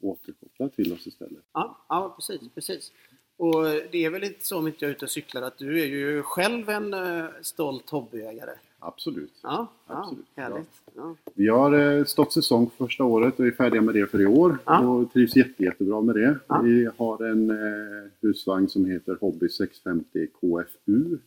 återkoppla 0.00 0.68
till 0.68 0.92
oss 0.92 1.06
istället. 1.06 1.42
Ja, 1.52 1.86
ja 1.88 2.14
precis, 2.16 2.48
precis. 2.54 2.92
Och 3.38 3.64
det 3.90 4.04
är 4.04 4.10
väl 4.10 4.24
inte 4.24 4.44
så 4.44 4.58
om 4.58 4.66
inte 4.66 4.84
jag 4.84 4.90
är 4.90 4.94
ute 4.94 5.04
och 5.04 5.10
cyklar 5.10 5.42
att 5.42 5.58
du 5.58 5.80
är 5.82 5.86
ju 5.86 6.22
själv 6.22 6.68
en 6.68 6.94
eh, 6.94 7.24
stolt 7.42 7.90
hobbyägare. 7.90 8.50
Absolut. 8.78 9.32
Ja, 9.42 9.66
Absolut, 9.86 10.26
ja 10.34 10.42
härligt. 10.42 10.68
Ja. 10.96 11.14
Vi 11.34 11.48
har 11.48 11.98
eh, 11.98 12.04
stått 12.04 12.32
säsong 12.32 12.70
för 12.70 12.84
första 12.84 13.04
året 13.04 13.40
och 13.40 13.46
är 13.46 13.50
färdiga 13.50 13.82
med 13.82 13.94
det 13.94 14.06
för 14.06 14.20
i 14.20 14.26
år. 14.26 14.58
Ja. 14.64 14.80
Och 14.80 15.12
trivs 15.12 15.36
jätte, 15.36 15.62
jättebra 15.64 16.00
med 16.00 16.14
det. 16.14 16.38
Ja. 16.46 16.60
Vi 16.60 16.88
har 16.96 17.24
en 17.24 17.50
eh, 17.50 18.10
husvagn 18.20 18.68
som 18.68 18.86
heter 18.86 19.16
Hobby 19.20 19.48
650 19.48 20.26
KFU 20.40 21.18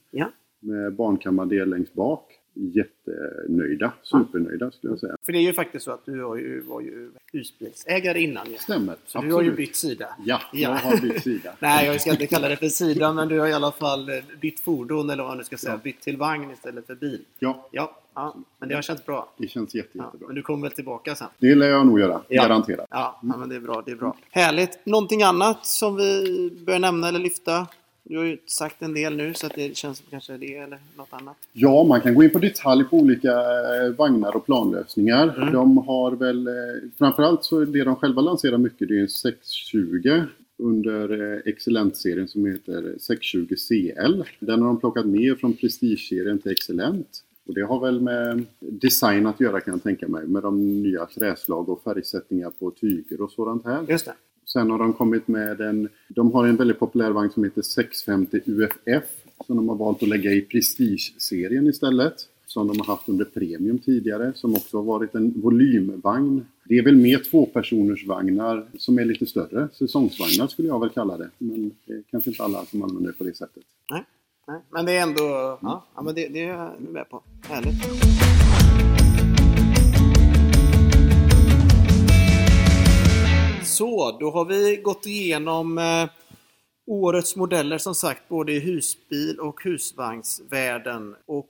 med 0.59 0.93
barnkammardel 0.93 1.69
längst 1.69 1.93
bak. 1.93 2.40
Jättenöjda, 2.53 3.91
supernöjda 4.03 4.71
skulle 4.71 4.93
jag 4.93 4.99
säga. 4.99 5.15
För 5.25 5.31
det 5.33 5.37
är 5.39 5.41
ju 5.41 5.53
faktiskt 5.53 5.85
så 5.85 5.91
att 5.91 6.05
du 6.05 6.19
var 6.21 6.35
ju, 6.35 6.61
var 6.61 6.81
ju 6.81 7.11
husbilsägare 7.33 8.21
innan 8.21 8.51
ju. 8.51 8.57
Stämmer, 8.57 8.95
Så 9.05 9.21
du 9.21 9.33
har 9.33 9.41
ju 9.41 9.55
bytt 9.55 9.75
sida. 9.75 10.09
Ja, 10.25 10.41
jag 10.53 10.71
Ja. 10.71 10.75
har 10.77 10.97
bytt 11.01 11.23
sida. 11.23 11.53
Nej, 11.59 11.85
jag 11.85 12.01
ska 12.01 12.11
inte 12.11 12.27
kalla 12.27 12.49
det 12.49 12.57
för 12.57 12.67
sida, 12.67 13.13
men 13.13 13.27
du 13.27 13.39
har 13.39 13.47
i 13.47 13.53
alla 13.53 13.71
fall 13.71 14.09
eh, 14.09 14.15
bytt 14.41 14.59
fordon 14.59 15.09
eller 15.09 15.23
vad 15.23 15.31
man 15.31 15.37
nu 15.37 15.43
ska 15.43 15.57
säga. 15.57 15.73
Ja. 15.73 15.79
Bytt 15.83 16.01
till 16.01 16.17
vagn 16.17 16.51
istället 16.51 16.87
för 16.87 16.95
bil. 16.95 17.21
Ja, 17.39 17.67
Ja, 17.71 17.97
ja 18.15 18.35
men 18.59 18.69
det 18.69 18.75
har 18.75 18.81
känts 18.81 19.05
bra. 19.05 19.33
det 19.37 19.47
känns 19.47 19.75
jätte, 19.75 19.89
Ja, 19.93 20.03
jättebra. 20.05 20.27
men 20.27 20.35
du 20.35 20.41
kommer 20.41 20.61
väl 20.67 20.71
tillbaka 20.75 21.15
sen? 21.15 21.27
Det 21.39 21.55
lär 21.55 21.67
jag 21.69 21.87
nog 21.87 21.99
göra, 21.99 22.21
Ja. 22.27 22.43
garanterat. 22.43 22.87
Ja, 22.89 23.19
ja, 23.23 23.37
men 23.37 23.49
det 23.49 23.55
är 23.55 23.59
bra. 23.59 23.83
Det 23.85 23.91
är 23.91 23.95
bra. 23.95 24.17
Härligt. 24.31 24.85
Någonting 24.85 25.23
annat 25.23 25.65
som 25.65 25.95
vi 25.95 26.51
bör 26.65 26.79
nämna 26.79 27.07
eller 27.07 27.19
lyfta? 27.19 27.67
Du 28.11 28.17
har 28.17 28.25
ju 28.25 28.37
sagt 28.45 28.81
en 28.81 28.93
del 28.93 29.17
nu 29.17 29.33
så 29.33 29.45
att 29.45 29.55
det 29.55 29.77
känns 29.77 29.97
som 29.97 30.07
kanske 30.09 30.37
det 30.37 30.55
eller 30.55 30.79
något 30.97 31.07
annat. 31.11 31.37
Ja, 31.53 31.83
man 31.83 32.01
kan 32.01 32.15
gå 32.15 32.23
in 32.23 32.29
på 32.29 32.39
detalj 32.39 32.83
på 32.83 32.97
olika 32.97 33.31
eh, 33.31 33.93
vagnar 33.97 34.35
och 34.35 34.45
planlösningar. 34.45 35.35
Mm. 35.37 35.53
De 35.53 35.77
har 35.77 36.11
väl, 36.11 36.47
eh, 36.47 36.53
framförallt 36.97 37.43
så 37.43 37.65
det 37.65 37.83
de 37.83 37.95
själva 37.95 38.21
lanserar 38.21 38.57
mycket, 38.57 38.87
det 38.87 38.97
är 38.97 39.01
en 39.01 39.09
620 39.09 40.23
under 40.57 41.33
eh, 41.33 41.39
Excellent-serien 41.45 42.27
som 42.27 42.45
heter 42.45 42.95
620 42.99 43.55
CL. 43.55 44.23
Den 44.39 44.61
har 44.61 44.67
de 44.67 44.79
plockat 44.79 45.05
ner 45.05 45.35
från 45.35 45.53
Prestige-serien 45.53 46.39
till 46.39 46.51
Excellent. 46.51 47.23
Och 47.47 47.53
det 47.53 47.61
har 47.61 47.79
väl 47.79 48.01
med 48.01 48.45
design 48.59 49.25
att 49.25 49.39
göra 49.39 49.59
kan 49.59 49.73
jag 49.73 49.83
tänka 49.83 50.07
mig, 50.07 50.27
med 50.27 50.43
de 50.43 50.81
nya 50.81 51.05
träslag 51.05 51.69
och 51.69 51.83
färgsättningar 51.83 52.49
på 52.59 52.71
tyger 52.71 53.21
och 53.21 53.31
sådant 53.31 53.65
här. 53.65 53.85
Just 53.89 54.05
det. 54.05 54.13
Sen 54.53 54.71
har 54.71 54.79
de 54.79 54.93
kommit 54.93 55.27
med 55.27 55.61
en... 55.61 55.89
De 56.07 56.33
har 56.33 56.47
en 56.47 56.55
väldigt 56.55 56.79
populär 56.79 57.11
vagn 57.11 57.31
som 57.31 57.43
heter 57.43 57.61
650 57.61 58.39
UFF. 58.45 59.03
Som 59.45 59.55
de 59.57 59.69
har 59.69 59.75
valt 59.75 60.03
att 60.03 60.09
lägga 60.09 60.31
i 60.31 60.41
Prestige-serien 60.41 61.67
istället. 61.67 62.13
Som 62.45 62.67
de 62.67 62.79
har 62.79 62.85
haft 62.85 63.09
under 63.09 63.25
Premium 63.25 63.79
tidigare. 63.79 64.33
Som 64.35 64.55
också 64.55 64.77
har 64.77 64.83
varit 64.83 65.15
en 65.15 65.41
volymvagn. 65.41 66.45
Det 66.65 66.77
är 66.77 66.83
väl 66.83 66.95
mer 66.95 67.31
tvåpersoners 67.31 68.07
vagnar 68.07 68.65
som 68.77 68.99
är 68.99 69.05
lite 69.05 69.25
större. 69.25 69.69
Säsongsvagnar 69.73 70.47
skulle 70.47 70.67
jag 70.67 70.79
väl 70.79 70.89
kalla 70.89 71.17
det. 71.17 71.29
Men 71.37 71.71
det 71.85 71.93
är 71.93 72.03
kanske 72.11 72.29
inte 72.29 72.43
alla 72.43 72.65
som 72.65 72.83
använder 72.83 73.11
det 73.11 73.17
på 73.17 73.23
det 73.23 73.37
sättet. 73.37 73.63
Nej. 73.91 74.03
Nej. 74.47 74.61
Men 74.69 74.85
det 74.85 74.91
är 74.91 75.01
ändå... 75.01 75.57
Ja, 75.61 75.85
ja 75.95 76.01
men 76.01 76.15
det, 76.15 76.27
det 76.27 76.43
är 76.43 76.47
jag 76.47 76.71
med 76.81 77.09
på. 77.09 77.23
Härligt. 77.41 78.90
Så, 83.63 84.17
då 84.19 84.31
har 84.31 84.45
vi 84.45 84.75
gått 84.75 85.05
igenom 85.05 85.77
eh, 85.77 86.09
årets 86.85 87.35
modeller 87.35 87.77
som 87.77 87.95
sagt 87.95 88.29
både 88.29 88.51
i 88.51 88.59
husbil 88.59 89.39
och 89.39 89.63
husvagnsvärlden. 89.63 91.15
Och 91.25 91.49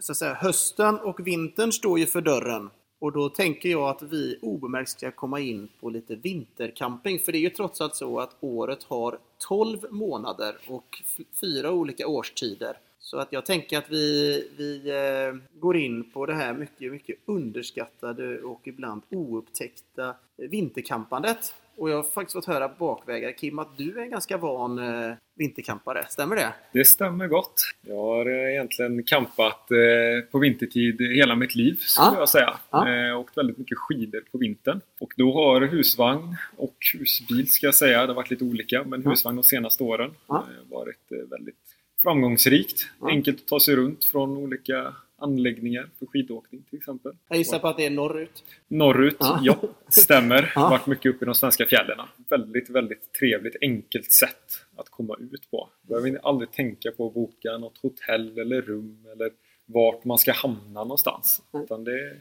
så 0.00 0.12
att 0.12 0.18
säga, 0.18 0.34
hösten 0.34 0.98
och 0.98 1.26
vintern 1.26 1.72
står 1.72 1.98
ju 1.98 2.06
för 2.06 2.20
dörren. 2.20 2.70
Och 2.98 3.12
då 3.12 3.28
tänker 3.28 3.68
jag 3.68 3.88
att 3.88 4.02
vi 4.02 4.38
obemärkt 4.42 4.90
ska 4.90 5.10
komma 5.10 5.40
in 5.40 5.68
på 5.80 5.90
lite 5.90 6.14
vintercamping. 6.14 7.18
För 7.18 7.32
det 7.32 7.38
är 7.38 7.40
ju 7.40 7.50
trots 7.50 7.80
allt 7.80 7.96
så 7.96 8.20
att 8.20 8.36
året 8.40 8.82
har 8.82 9.18
12 9.48 9.78
månader 9.90 10.56
och 10.68 11.02
fyra 11.40 11.70
olika 11.70 12.06
årstider. 12.06 12.78
Så 13.06 13.18
att 13.18 13.32
jag 13.32 13.46
tänker 13.46 13.78
att 13.78 13.90
vi, 13.90 14.48
vi 14.56 14.90
eh, 14.90 15.58
går 15.60 15.76
in 15.76 16.10
på 16.10 16.26
det 16.26 16.34
här 16.34 16.54
mycket, 16.54 16.92
mycket 16.92 17.16
underskattade 17.26 18.38
och 18.40 18.60
ibland 18.64 19.02
oupptäckta 19.10 20.14
vinterkampandet. 20.36 21.54
Och 21.76 21.90
jag 21.90 21.96
har 21.96 22.02
faktiskt 22.02 22.32
fått 22.32 22.44
höra 22.44 22.68
bakvägar, 22.78 23.32
Kim, 23.32 23.58
att 23.58 23.78
du 23.78 23.98
är 23.98 24.02
en 24.02 24.10
ganska 24.10 24.36
van 24.36 24.78
eh, 24.78 25.14
vinterkampare. 25.34 26.06
Stämmer 26.08 26.36
det? 26.36 26.52
Det 26.72 26.84
stämmer 26.84 27.28
gott. 27.28 27.62
Jag 27.82 27.96
har 27.96 28.26
eh, 28.26 28.50
egentligen 28.52 29.02
campat 29.04 29.70
eh, 29.70 30.30
på 30.30 30.38
vintertid 30.38 31.00
hela 31.00 31.36
mitt 31.36 31.54
liv 31.54 31.74
skulle 31.80 32.06
Ja. 32.06 32.18
jag 32.18 32.28
säga. 32.28 32.54
Ja. 32.70 32.88
Eh, 33.08 33.18
åkt 33.20 33.36
väldigt 33.38 33.58
mycket 33.58 33.78
skidor 33.78 34.20
på 34.32 34.38
vintern. 34.38 34.80
Och 35.00 35.12
då 35.16 35.32
har 35.32 35.60
husvagn 35.60 36.36
och 36.56 36.76
husbil 36.98 37.50
ska 37.50 37.66
jag 37.66 37.74
säga, 37.74 38.00
det 38.00 38.06
har 38.06 38.14
varit 38.14 38.30
lite 38.30 38.44
olika, 38.44 38.84
men 38.84 39.06
husvagn 39.06 39.36
de 39.36 39.42
senaste 39.44 39.82
åren 39.82 40.10
Ja. 40.28 40.44
eh, 40.48 40.70
varit 40.76 41.30
väldigt 41.30 41.73
framgångsrikt. 42.04 42.86
Ja. 43.00 43.08
Enkelt 43.08 43.40
att 43.40 43.46
ta 43.46 43.60
sig 43.60 43.76
runt 43.76 44.04
från 44.04 44.36
olika 44.36 44.94
anläggningar 45.16 45.88
för 45.98 46.06
skidåkning 46.06 46.62
till 46.70 46.78
exempel. 46.78 47.12
Jag 47.28 47.38
gissar 47.38 47.58
på 47.58 47.68
att 47.68 47.76
det 47.76 47.86
är 47.86 47.90
norrut. 47.90 48.44
Norrut, 48.68 49.16
Ja. 49.20 49.40
ja, 49.42 49.58
stämmer. 49.88 50.52
Ja. 50.54 50.68
Varit 50.70 50.86
mycket 50.86 51.14
uppe 51.14 51.24
i 51.24 51.26
de 51.26 51.34
svenska 51.34 51.66
fjällen. 51.66 51.98
Väldigt, 52.28 52.70
väldigt 52.70 53.12
trevligt, 53.12 53.56
enkelt 53.60 54.12
sätt 54.12 54.60
att 54.76 54.88
komma 54.88 55.16
ut 55.20 55.50
på. 55.50 55.68
Behöver 55.82 56.20
aldrig 56.22 56.52
tänka 56.52 56.90
på 56.92 57.06
att 57.06 57.14
boka 57.14 57.58
något 57.58 57.78
hotell 57.78 58.38
eller 58.38 58.62
rum 58.62 59.06
eller 59.12 59.30
vart 59.66 60.04
man 60.04 60.18
ska 60.18 60.32
hamna 60.32 60.80
någonstans. 60.84 61.42
Nej. 61.50 61.62
Utan 61.64 61.84
det 61.84 61.92
är 62.00 62.10
ett 62.12 62.18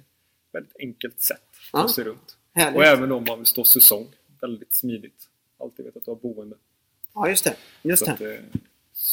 väldigt 0.52 0.76
enkelt 0.80 1.22
sätt 1.22 1.41
att 1.74 1.82
ta 1.82 1.88
sig 1.89 2.04
runt. 2.04 2.38
Härligt. 2.54 2.78
Och 2.78 2.84
även 2.86 3.12
om 3.12 3.24
man 3.28 3.38
vill 3.38 3.46
stå 3.46 3.63
säsong. 3.63 4.08
Väldigt 4.41 4.74
smidigt. 4.74 5.30
Alltid 5.60 5.86
vet 5.86 5.98
att 5.98 6.06
du 6.06 6.12
har 6.12 6.15
boende. 6.15 6.56
Ja, 7.13 7.30
just 7.30 7.43
det. 7.43 7.56
Just 7.82 8.00
Så 8.06 8.06
det. 8.06 8.12
att 8.13 8.22
ett 8.22 8.62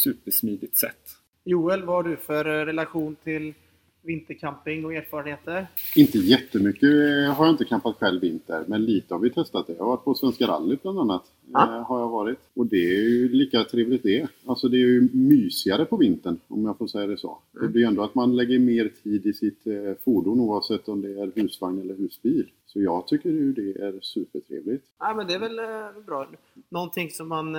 supersmidigt 0.03 0.77
sätt. 0.77 1.21
Joel, 1.45 1.83
vad 1.83 1.97
har 1.97 2.03
du 2.03 2.17
för 2.17 2.45
eh, 2.45 2.65
relation 2.65 3.17
till 3.25 3.55
vintercamping 4.03 4.85
och 4.85 4.95
erfarenheter? 4.95 5.67
Inte 5.97 6.19
jättemycket 6.19 6.83
eh, 6.83 7.35
har 7.35 7.45
jag 7.45 7.53
inte 7.53 7.65
campat 7.65 7.97
själv 7.97 8.21
vinter, 8.21 8.65
men 8.67 8.85
lite 8.85 9.15
har 9.15 9.19
vi 9.19 9.31
testat 9.31 9.67
det. 9.67 9.73
Jag 9.73 9.85
har 9.85 9.91
varit 9.91 10.05
på 10.05 10.15
Svenska 10.15 10.47
rallyt 10.47 10.83
bland 10.83 10.99
annat 10.99 11.25
Ja. 11.53 11.77
Eh, 11.77 11.87
har 11.87 12.01
jag 12.01 12.09
varit. 12.09 12.39
Och 12.55 12.67
det 12.67 12.77
är 12.77 13.09
ju 13.09 13.29
lika 13.29 13.65
trevligt 13.65 14.03
det. 14.03 14.29
Alltså 14.47 14.69
det 14.69 14.77
är 14.77 14.87
ju 14.87 15.09
mysigare 15.13 15.85
på 15.85 15.97
vintern 15.97 16.39
om 16.49 16.65
jag 16.65 16.79
får 16.79 16.87
säga 16.87 17.07
det 17.07 17.17
så. 17.17 17.39
Mm. 17.55 17.67
Det 17.67 17.73
blir 17.73 17.87
ändå 17.87 18.03
att 18.03 18.15
man 18.15 18.37
lägger 18.37 18.59
mer 18.59 18.91
tid 19.03 19.27
i 19.27 19.33
sitt 19.33 19.63
fordon 20.05 20.41
oavsett 20.41 20.89
om 20.89 21.03
det 21.03 21.21
är 21.21 21.33
husvagn 21.35 21.81
eller 21.81 21.95
husbil. 21.95 22.51
Så 22.67 22.81
jag 22.81 23.07
tycker 23.07 23.31
ju 23.31 23.53
det 23.53 23.83
är 23.83 24.01
supertrevligt. 24.01 24.85
Ja 24.99 25.15
men 25.15 25.27
det 25.27 25.35
är 25.35 25.39
väl 25.39 25.61
bra. 26.07 26.29
Någonting 26.69 27.11
som 27.11 27.29
man... 27.29 27.55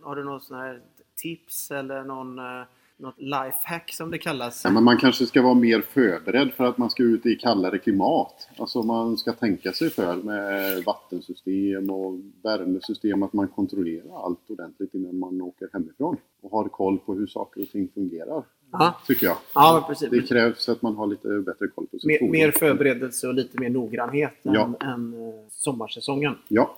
Har 0.00 0.16
du 0.16 0.24
någon 0.24 0.40
sån 0.40 0.56
här 0.56 0.80
tips 1.22 1.70
eller 1.70 2.04
någon 2.04 2.38
eh, 2.38 2.64
något 3.00 3.20
lifehack 3.20 3.92
som 3.92 4.10
det 4.10 4.18
kallas. 4.18 4.64
Ja, 4.64 4.70
men 4.70 4.84
man 4.84 4.96
kanske 4.96 5.26
ska 5.26 5.42
vara 5.42 5.54
mer 5.54 5.80
förberedd 5.80 6.52
för 6.52 6.64
att 6.64 6.78
man 6.78 6.90
ska 6.90 7.02
ut 7.02 7.26
i 7.26 7.36
kallare 7.36 7.78
klimat. 7.78 8.48
Alltså 8.56 8.82
man 8.82 9.16
ska 9.16 9.32
tänka 9.32 9.72
sig 9.72 9.90
för 9.90 10.16
med 10.16 10.84
vattensystem 10.84 11.90
och 11.90 12.14
värmesystem 12.42 13.22
att 13.22 13.32
man 13.32 13.48
kontrollerar 13.48 14.24
allt 14.24 14.50
ordentligt 14.50 14.94
innan 14.94 15.18
man 15.18 15.40
åker 15.40 15.68
hemifrån. 15.72 16.16
Och 16.42 16.50
har 16.50 16.68
koll 16.68 16.98
på 16.98 17.14
hur 17.14 17.26
saker 17.26 17.62
och 17.62 17.68
ting 17.68 17.88
fungerar. 17.94 18.42
Aha. 18.72 19.00
Tycker 19.06 19.26
jag. 19.26 19.36
Ja, 19.54 19.84
precis. 19.88 20.10
Det 20.10 20.22
krävs 20.22 20.68
att 20.68 20.82
man 20.82 20.96
har 20.96 21.06
lite 21.06 21.28
bättre 21.28 21.68
koll 21.74 21.86
på 21.86 21.98
sitt 21.98 22.06
mer, 22.06 22.30
mer 22.30 22.50
förberedelse 22.50 23.28
och 23.28 23.34
lite 23.34 23.60
mer 23.60 23.70
noggrannhet 23.70 24.34
ja. 24.42 24.64
än, 24.80 24.88
än 24.88 25.28
eh, 25.28 25.34
sommarsäsongen. 25.50 26.34
Ja. 26.48 26.76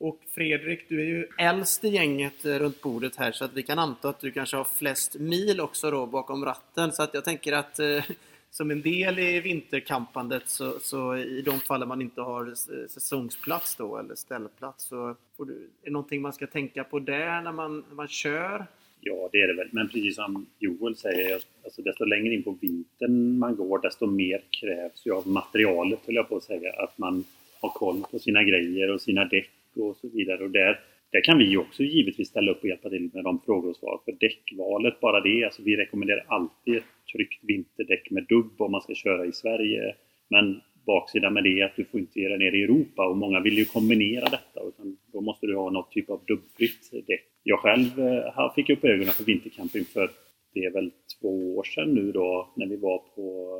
Och 0.00 0.20
Fredrik, 0.34 0.88
du 0.88 1.00
är 1.00 1.04
ju 1.04 1.26
äldst 1.38 1.84
i 1.84 1.88
gänget 1.88 2.44
runt 2.44 2.80
bordet 2.80 3.16
här 3.16 3.32
så 3.32 3.44
att 3.44 3.54
vi 3.54 3.62
kan 3.62 3.78
anta 3.78 4.08
att 4.08 4.20
du 4.20 4.30
kanske 4.30 4.56
har 4.56 4.64
flest 4.64 5.18
mil 5.18 5.60
också 5.60 5.90
då 5.90 6.06
bakom 6.06 6.44
ratten. 6.44 6.92
Så 6.92 7.02
att 7.02 7.14
jag 7.14 7.24
tänker 7.24 7.52
att 7.52 7.78
eh, 7.78 8.04
som 8.50 8.70
en 8.70 8.82
del 8.82 9.18
i 9.18 9.40
vinterkampandet 9.40 10.48
så, 10.48 10.78
så, 10.80 11.16
i 11.16 11.42
de 11.42 11.60
fallen 11.60 11.88
man 11.88 12.02
inte 12.02 12.20
har 12.20 12.54
säsongsplats 12.88 13.76
då 13.76 13.98
eller 13.98 14.14
ställplats 14.14 14.84
så 14.84 15.16
får 15.36 15.44
du, 15.44 15.52
är 15.52 15.84
det 15.84 15.90
någonting 15.90 16.22
man 16.22 16.32
ska 16.32 16.46
tänka 16.46 16.84
på 16.84 16.98
där 16.98 17.42
när 17.42 17.52
man, 17.52 17.84
när 17.88 17.94
man 17.94 18.08
kör? 18.08 18.66
Ja, 19.00 19.28
det 19.32 19.40
är 19.40 19.48
det 19.48 19.54
väl. 19.54 19.68
Men 19.70 19.88
precis 19.88 20.16
som 20.16 20.46
Joel 20.58 20.96
säger, 20.96 21.40
alltså 21.64 21.82
desto 21.82 22.04
längre 22.04 22.34
in 22.34 22.42
på 22.42 22.58
vintern 22.60 23.38
man 23.38 23.56
går 23.56 23.78
desto 23.78 24.06
mer 24.06 24.42
krävs 24.50 25.06
ju 25.06 25.12
av 25.12 25.28
materialet, 25.28 25.98
höll 26.06 26.14
jag 26.14 26.28
på 26.28 26.36
att 26.36 26.44
säga. 26.44 26.72
Att 26.72 26.98
man 26.98 27.24
har 27.60 27.70
koll 27.70 28.02
på 28.10 28.18
sina 28.18 28.42
grejer 28.42 28.90
och 28.90 29.00
sina 29.00 29.24
däck 29.24 29.50
och 29.76 29.96
så 29.96 30.08
vidare. 30.08 30.44
Och 30.44 30.50
där, 30.50 30.80
där 31.12 31.24
kan 31.24 31.38
vi 31.38 31.56
också 31.56 31.82
givetvis 31.82 32.28
ställa 32.28 32.50
upp 32.52 32.62
och 32.62 32.68
hjälpa 32.68 32.90
till 32.90 33.10
med 33.12 33.24
de 33.24 33.40
frågor 33.40 33.70
och 33.70 33.76
svar. 33.76 34.00
För 34.04 34.12
däckvalet, 34.12 35.00
bara 35.00 35.20
det. 35.20 35.44
Alltså 35.44 35.62
vi 35.62 35.76
rekommenderar 35.76 36.24
alltid 36.28 36.76
ett 36.76 36.84
tryggt 37.12 37.44
vinterdäck 37.44 38.10
med 38.10 38.26
dubb 38.28 38.60
om 38.60 38.72
man 38.72 38.80
ska 38.80 38.94
köra 38.94 39.26
i 39.26 39.32
Sverige. 39.32 39.94
Men 40.30 40.60
baksidan 40.86 41.32
med 41.32 41.44
det 41.44 41.60
är 41.60 41.64
att 41.64 41.76
du 41.76 41.84
får 41.84 42.00
inte 42.00 42.20
ge 42.20 42.28
dig 42.28 42.38
ner 42.38 42.52
i 42.52 42.62
Europa 42.62 43.08
och 43.08 43.16
många 43.16 43.40
vill 43.40 43.58
ju 43.58 43.64
kombinera 43.64 44.24
detta. 44.24 44.60
Utan 44.68 44.96
då 45.12 45.20
måste 45.20 45.46
du 45.46 45.56
ha 45.56 45.70
något 45.70 45.90
typ 45.90 46.10
av 46.10 46.20
dubbfritt 46.26 47.06
däck. 47.06 47.24
Jag 47.42 47.58
själv 47.58 48.00
eh, 48.00 48.54
fick 48.54 48.70
upp 48.70 48.84
ögonen 48.84 49.12
för 49.12 49.24
vintercamping 49.24 49.84
för 49.84 50.10
det 50.54 50.64
är 50.64 50.70
väl 50.70 50.90
två 51.20 51.56
år 51.56 51.64
sedan 51.64 51.94
nu 51.94 52.12
då 52.12 52.52
när 52.56 52.66
vi 52.66 52.76
var 52.76 52.98
på 52.98 53.58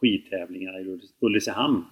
skidtävlingarna 0.00 0.80
i 0.80 0.98
Ulricehamn. 1.20 1.84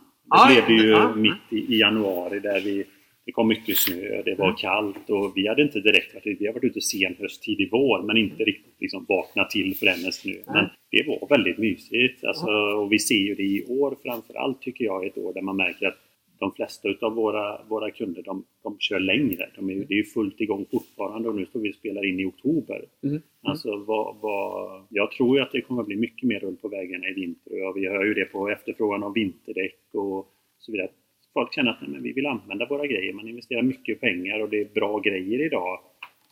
Det 0.49 0.67
blev 0.67 0.79
ju 0.79 1.15
mitt 1.17 1.53
i, 1.53 1.75
i 1.75 1.81
januari 1.81 2.41
där 2.41 2.61
vi 2.61 2.85
det 3.31 3.35
kom 3.35 3.49
mycket 3.49 3.77
snö, 3.77 4.23
det 4.25 4.35
var 4.35 4.47
mm. 4.47 4.57
kallt 4.57 5.11
och 5.11 5.33
vi 5.37 5.49
hade 5.49 5.62
inte 5.62 5.81
direkt 5.81 6.14
varit, 6.14 6.40
vi 6.40 6.47
har 6.47 6.55
varit 6.55 6.64
ute 6.64 6.81
sen 6.81 7.16
höst, 7.19 7.43
tidig 7.43 7.69
vår 7.73 8.03
men 8.03 8.16
inte 8.16 8.45
riktigt 8.45 8.81
liksom 8.81 9.07
vaknat 9.09 9.51
till 9.51 9.77
för 9.77 9.87
den 9.87 10.12
snö. 10.12 10.35
Men 10.47 10.69
det 10.90 11.05
var 11.07 11.29
väldigt 11.29 11.59
mysigt. 11.59 12.25
Alltså, 12.25 12.47
och 12.51 12.93
vi 12.93 12.99
ser 12.99 13.14
ju 13.29 13.35
det 13.35 13.43
i 13.43 13.64
år 13.69 13.97
framförallt 14.03 14.62
tycker 14.62 14.85
jag, 14.85 15.07
ett 15.07 15.19
år 15.19 15.33
där 15.35 15.43
man 15.43 15.57
märker 15.57 15.87
att 15.87 15.99
de 16.38 16.53
flesta 16.53 16.88
utav 16.88 17.14
våra, 17.14 17.64
våra 17.69 17.90
kunder 17.90 18.23
de, 18.23 18.45
de 18.62 18.77
kör 18.79 19.01
längre. 19.01 19.51
De 19.57 19.71
är, 19.71 19.75
det 19.75 19.95
är 19.95 19.99
ju 19.99 20.05
fullt 20.05 20.40
igång 20.40 20.66
fortfarande 20.71 21.29
och 21.29 21.35
nu 21.35 21.47
står 21.47 21.61
vi 21.61 21.71
och 21.71 21.75
spelar 21.75 22.09
in 22.09 22.21
i 22.21 22.25
oktober. 22.25 22.85
Mm. 23.03 23.14
Mm. 23.14 23.23
Alltså, 23.43 23.77
vad, 23.77 24.16
vad, 24.21 24.87
jag 24.90 25.11
tror 25.11 25.37
ju 25.37 25.43
att 25.43 25.53
det 25.53 25.61
kommer 25.61 25.81
att 25.81 25.87
bli 25.87 25.97
mycket 25.97 26.29
mer 26.29 26.40
rull 26.40 26.57
på 26.57 26.69
vägarna 26.69 27.09
i 27.09 27.12
vinter 27.12 27.69
och 27.69 27.77
vi 27.77 27.88
hör 27.88 28.05
ju 28.05 28.14
det 28.14 28.25
på 28.25 28.49
efterfrågan 28.49 29.03
av 29.03 29.14
vinterdäck 29.14 29.81
och 29.93 30.27
så 30.59 30.73
vidare 30.73 30.88
folk 31.35 31.55
känner 31.55 31.71
att 31.71 31.81
nej, 31.81 31.90
men 31.90 32.03
vi 32.03 32.12
vill 32.12 32.27
använda 32.27 32.66
våra 32.66 32.87
grejer. 32.87 33.12
Man 33.12 33.29
investerar 33.29 33.62
mycket 33.62 34.01
pengar 34.01 34.40
och 34.40 34.49
det 34.49 34.61
är 34.61 34.75
bra 34.75 34.99
grejer 34.99 35.47
idag. 35.47 35.81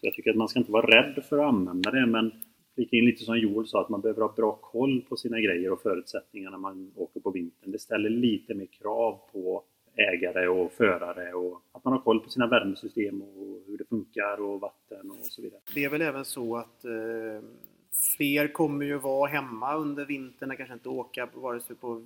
Så 0.00 0.06
jag 0.06 0.14
tycker 0.14 0.30
att 0.30 0.36
man 0.36 0.48
ska 0.48 0.58
inte 0.58 0.72
vara 0.72 0.86
rädd 0.86 1.24
för 1.28 1.38
att 1.38 1.48
använda 1.48 1.90
det 1.90 2.06
men 2.06 2.32
flika 2.74 2.96
in 2.96 3.04
lite 3.04 3.24
som 3.24 3.38
Joel 3.38 3.66
sa 3.66 3.80
att 3.80 3.88
man 3.88 4.00
behöver 4.00 4.22
ha 4.22 4.32
bra 4.32 4.58
koll 4.62 5.04
på 5.08 5.16
sina 5.16 5.40
grejer 5.40 5.72
och 5.72 5.82
förutsättningar 5.82 6.50
när 6.50 6.58
man 6.58 6.92
åker 6.96 7.20
på 7.20 7.30
vintern. 7.30 7.72
Det 7.72 7.78
ställer 7.78 8.10
lite 8.10 8.54
mer 8.54 8.66
krav 8.66 9.20
på 9.32 9.64
ägare 9.96 10.48
och 10.48 10.72
förare 10.72 11.32
och 11.34 11.62
att 11.72 11.84
man 11.84 11.92
har 11.92 12.00
koll 12.00 12.20
på 12.20 12.30
sina 12.30 12.46
värmesystem 12.46 13.22
och 13.22 13.62
hur 13.66 13.78
det 13.78 13.84
funkar 13.88 14.40
och 14.40 14.60
vatten 14.60 15.10
och 15.10 15.26
så 15.26 15.42
vidare. 15.42 15.60
Det 15.74 15.84
är 15.84 15.88
väl 15.88 16.02
även 16.02 16.24
så 16.24 16.56
att 16.56 16.84
eh, 16.84 16.90
fler 18.16 18.48
kommer 18.48 18.84
ju 18.84 18.98
vara 18.98 19.30
hemma 19.30 19.76
under 19.76 20.04
vintern, 20.04 20.56
kanske 20.56 20.74
inte 20.74 20.88
åka 20.88 21.28
vare 21.34 21.60
sig 21.60 21.76
på 21.76 22.02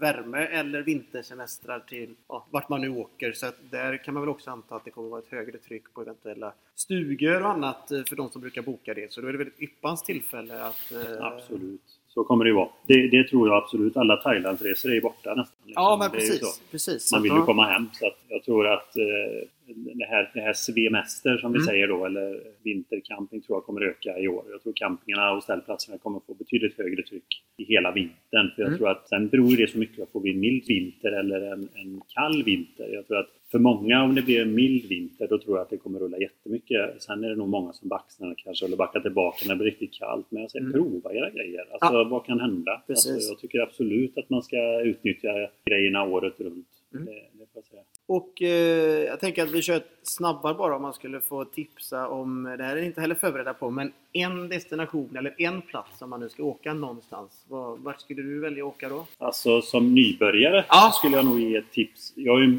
värme 0.00 0.38
eller 0.38 0.82
vintersemestrar 0.82 1.80
till 1.80 2.14
ja, 2.28 2.46
vart 2.50 2.68
man 2.68 2.80
nu 2.80 2.88
åker. 2.88 3.32
Så 3.32 3.46
att 3.46 3.56
där 3.70 4.04
kan 4.04 4.14
man 4.14 4.22
väl 4.22 4.30
också 4.30 4.50
anta 4.50 4.76
att 4.76 4.84
det 4.84 4.90
kommer 4.90 5.08
vara 5.08 5.20
ett 5.20 5.30
högre 5.30 5.58
tryck 5.58 5.94
på 5.94 6.02
eventuella 6.02 6.52
stugor 6.74 7.42
och 7.42 7.50
annat 7.50 7.90
eh, 7.90 8.02
för 8.08 8.16
de 8.16 8.30
som 8.30 8.40
brukar 8.40 8.62
boka 8.62 8.94
det. 8.94 9.12
Så 9.12 9.20
då 9.20 9.28
är 9.28 9.32
det 9.32 9.38
väl 9.38 9.46
ett 9.46 9.62
yppans 9.62 10.02
tillfälle 10.02 10.62
att... 10.62 10.92
Eh... 10.92 11.24
Absolut. 11.26 11.98
Så 12.08 12.24
kommer 12.24 12.44
det 12.44 12.48
ju 12.48 12.54
vara. 12.56 12.68
Det, 12.86 13.08
det, 13.08 13.28
tror 13.28 13.48
jag 13.48 13.62
absolut. 13.62 13.96
Alla 13.96 14.16
Thailandsresor 14.16 14.90
är 14.90 14.94
ju 14.94 15.00
borta 15.00 15.34
nästan. 15.34 15.56
Liksom. 15.64 15.82
Ja, 15.82 15.96
men 15.96 16.10
precis. 16.10 16.62
precis. 16.70 17.12
Man 17.12 17.22
vill 17.22 17.32
ju 17.32 17.42
komma 17.42 17.66
hem. 17.66 17.88
Så 17.92 18.06
att 18.06 18.18
jag 18.28 18.44
tror 18.44 18.66
att 18.66 18.96
eh, 18.96 19.48
det 19.76 20.04
här, 20.04 20.30
det 20.34 20.40
här 20.40 20.52
svemester 20.52 21.38
som 21.38 21.52
vi 21.52 21.58
mm. 21.58 21.66
säger 21.66 21.88
då, 21.88 22.06
eller 22.06 22.40
vintercamping 22.62 23.40
tror 23.40 23.56
jag 23.56 23.64
kommer 23.64 23.80
öka 23.80 24.18
i 24.18 24.28
år. 24.28 24.44
Jag 24.50 24.62
tror 24.62 24.72
campingarna 24.72 25.32
och 25.32 25.42
ställplatserna 25.42 25.98
kommer 25.98 26.20
få 26.26 26.34
betydligt 26.34 26.78
högre 26.78 27.02
tryck 27.02 27.42
i 27.56 27.64
hela 27.64 27.92
vintern. 27.92 28.50
För 28.54 28.62
jag 28.62 28.68
mm. 28.68 28.78
tror 28.78 28.90
att 28.90 29.08
sen 29.08 29.28
beror 29.28 29.56
det 29.56 29.70
så 29.70 29.78
mycket 29.78 30.12
på 30.12 30.18
om 30.18 30.22
vi 30.22 30.30
en 30.30 30.40
mild 30.40 30.64
vinter 30.68 31.12
eller 31.12 31.52
en, 31.52 31.68
en 31.74 32.00
kall 32.08 32.42
vinter. 32.42 32.88
Jag 32.92 33.06
tror 33.06 33.18
att 33.18 33.30
för 33.50 33.58
många, 33.58 34.02
om 34.02 34.14
det 34.14 34.22
blir 34.22 34.42
en 34.42 34.54
mild 34.54 34.88
vinter, 34.88 35.26
då 35.28 35.38
tror 35.38 35.56
jag 35.56 35.62
att 35.62 35.70
det 35.70 35.76
kommer 35.76 35.98
rulla 35.98 36.18
jättemycket. 36.18 37.02
Sen 37.02 37.24
är 37.24 37.28
det 37.28 37.36
nog 37.36 37.48
många 37.48 37.72
som 37.72 37.88
baxnar 37.88 38.34
kanske, 38.36 38.66
eller 38.66 38.76
backar 38.76 39.00
tillbaka 39.00 39.38
när 39.46 39.54
det 39.54 39.58
blir 39.58 39.70
riktigt 39.70 39.92
kallt. 39.92 40.26
Men 40.30 40.42
jag 40.42 40.50
säger 40.50 40.64
mm. 40.64 40.72
prova 40.72 41.14
era 41.14 41.30
grejer. 41.30 41.60
Alltså, 41.72 41.98
ja. 41.98 42.04
vad 42.04 42.24
kan 42.24 42.40
hända? 42.40 42.82
Alltså, 42.88 43.10
jag 43.10 43.38
tycker 43.38 43.60
absolut 43.60 44.18
att 44.18 44.30
man 44.30 44.42
ska 44.42 44.80
utnyttja 44.80 45.48
grejerna 45.64 46.04
året 46.04 46.40
runt. 46.40 46.68
Mm. 46.94 47.04
Det, 47.04 47.12
det 47.12 47.46
får 47.52 47.54
jag 47.54 47.64
säga. 47.64 47.82
Och 48.06 48.42
eh, 48.42 49.04
jag 49.04 49.20
tänker 49.20 49.42
att 49.42 49.50
vi 49.50 49.62
kör 49.62 49.82
snabbare 50.02 50.54
bara 50.54 50.76
om 50.76 50.82
man 50.82 50.94
skulle 50.94 51.20
få 51.20 51.44
tipsa 51.44 52.08
om, 52.08 52.54
det 52.58 52.64
här 52.64 52.76
är 52.76 52.82
inte 52.82 53.00
heller 53.00 53.14
förberedda 53.14 53.54
på, 53.54 53.70
men 53.70 53.92
en 54.12 54.48
destination 54.48 55.16
eller 55.16 55.34
en 55.38 55.62
plats 55.62 56.02
om 56.02 56.10
man 56.10 56.20
nu 56.20 56.28
ska 56.28 56.42
åka 56.42 56.74
någonstans. 56.74 57.44
Var, 57.48 57.76
vart 57.76 58.00
skulle 58.00 58.22
du 58.22 58.40
välja 58.40 58.64
att 58.64 58.74
åka 58.74 58.88
då? 58.88 59.06
Alltså 59.18 59.62
som 59.62 59.94
nybörjare 59.94 60.64
ah. 60.68 60.90
skulle 60.90 61.16
jag 61.16 61.24
nog 61.24 61.40
ge 61.40 61.56
ett 61.56 61.70
tips. 61.72 62.12
Jag 62.16 62.38
är 62.38 62.42
ju 62.42 62.58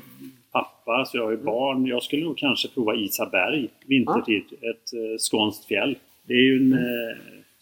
pappa 0.52 1.06
så 1.06 1.18
jag 1.18 1.24
har 1.24 1.32
ju 1.32 1.36
mm. 1.36 1.46
barn. 1.46 1.86
Jag 1.86 2.04
skulle 2.04 2.24
nog 2.24 2.38
kanske 2.38 2.68
prova 2.68 2.96
Isaberg 2.96 3.70
vintertid. 3.86 4.44
Ah. 4.52 4.70
Ett 4.70 4.94
eh, 4.94 5.18
skånskt 5.18 5.66
fjäll. 5.66 5.98
Det 6.24 6.34
är 6.34 6.44
ju 6.44 6.58
en 6.58 6.74
mm. 6.74 7.10
eh, 7.10 7.18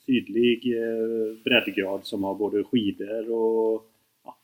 sydlig 0.05 0.77
eh, 0.77 1.43
breddgrad 1.43 2.05
som 2.05 2.23
har 2.23 2.35
både 2.35 2.63
skidor 2.63 3.31
och 3.31 3.71
ja, 3.71 3.81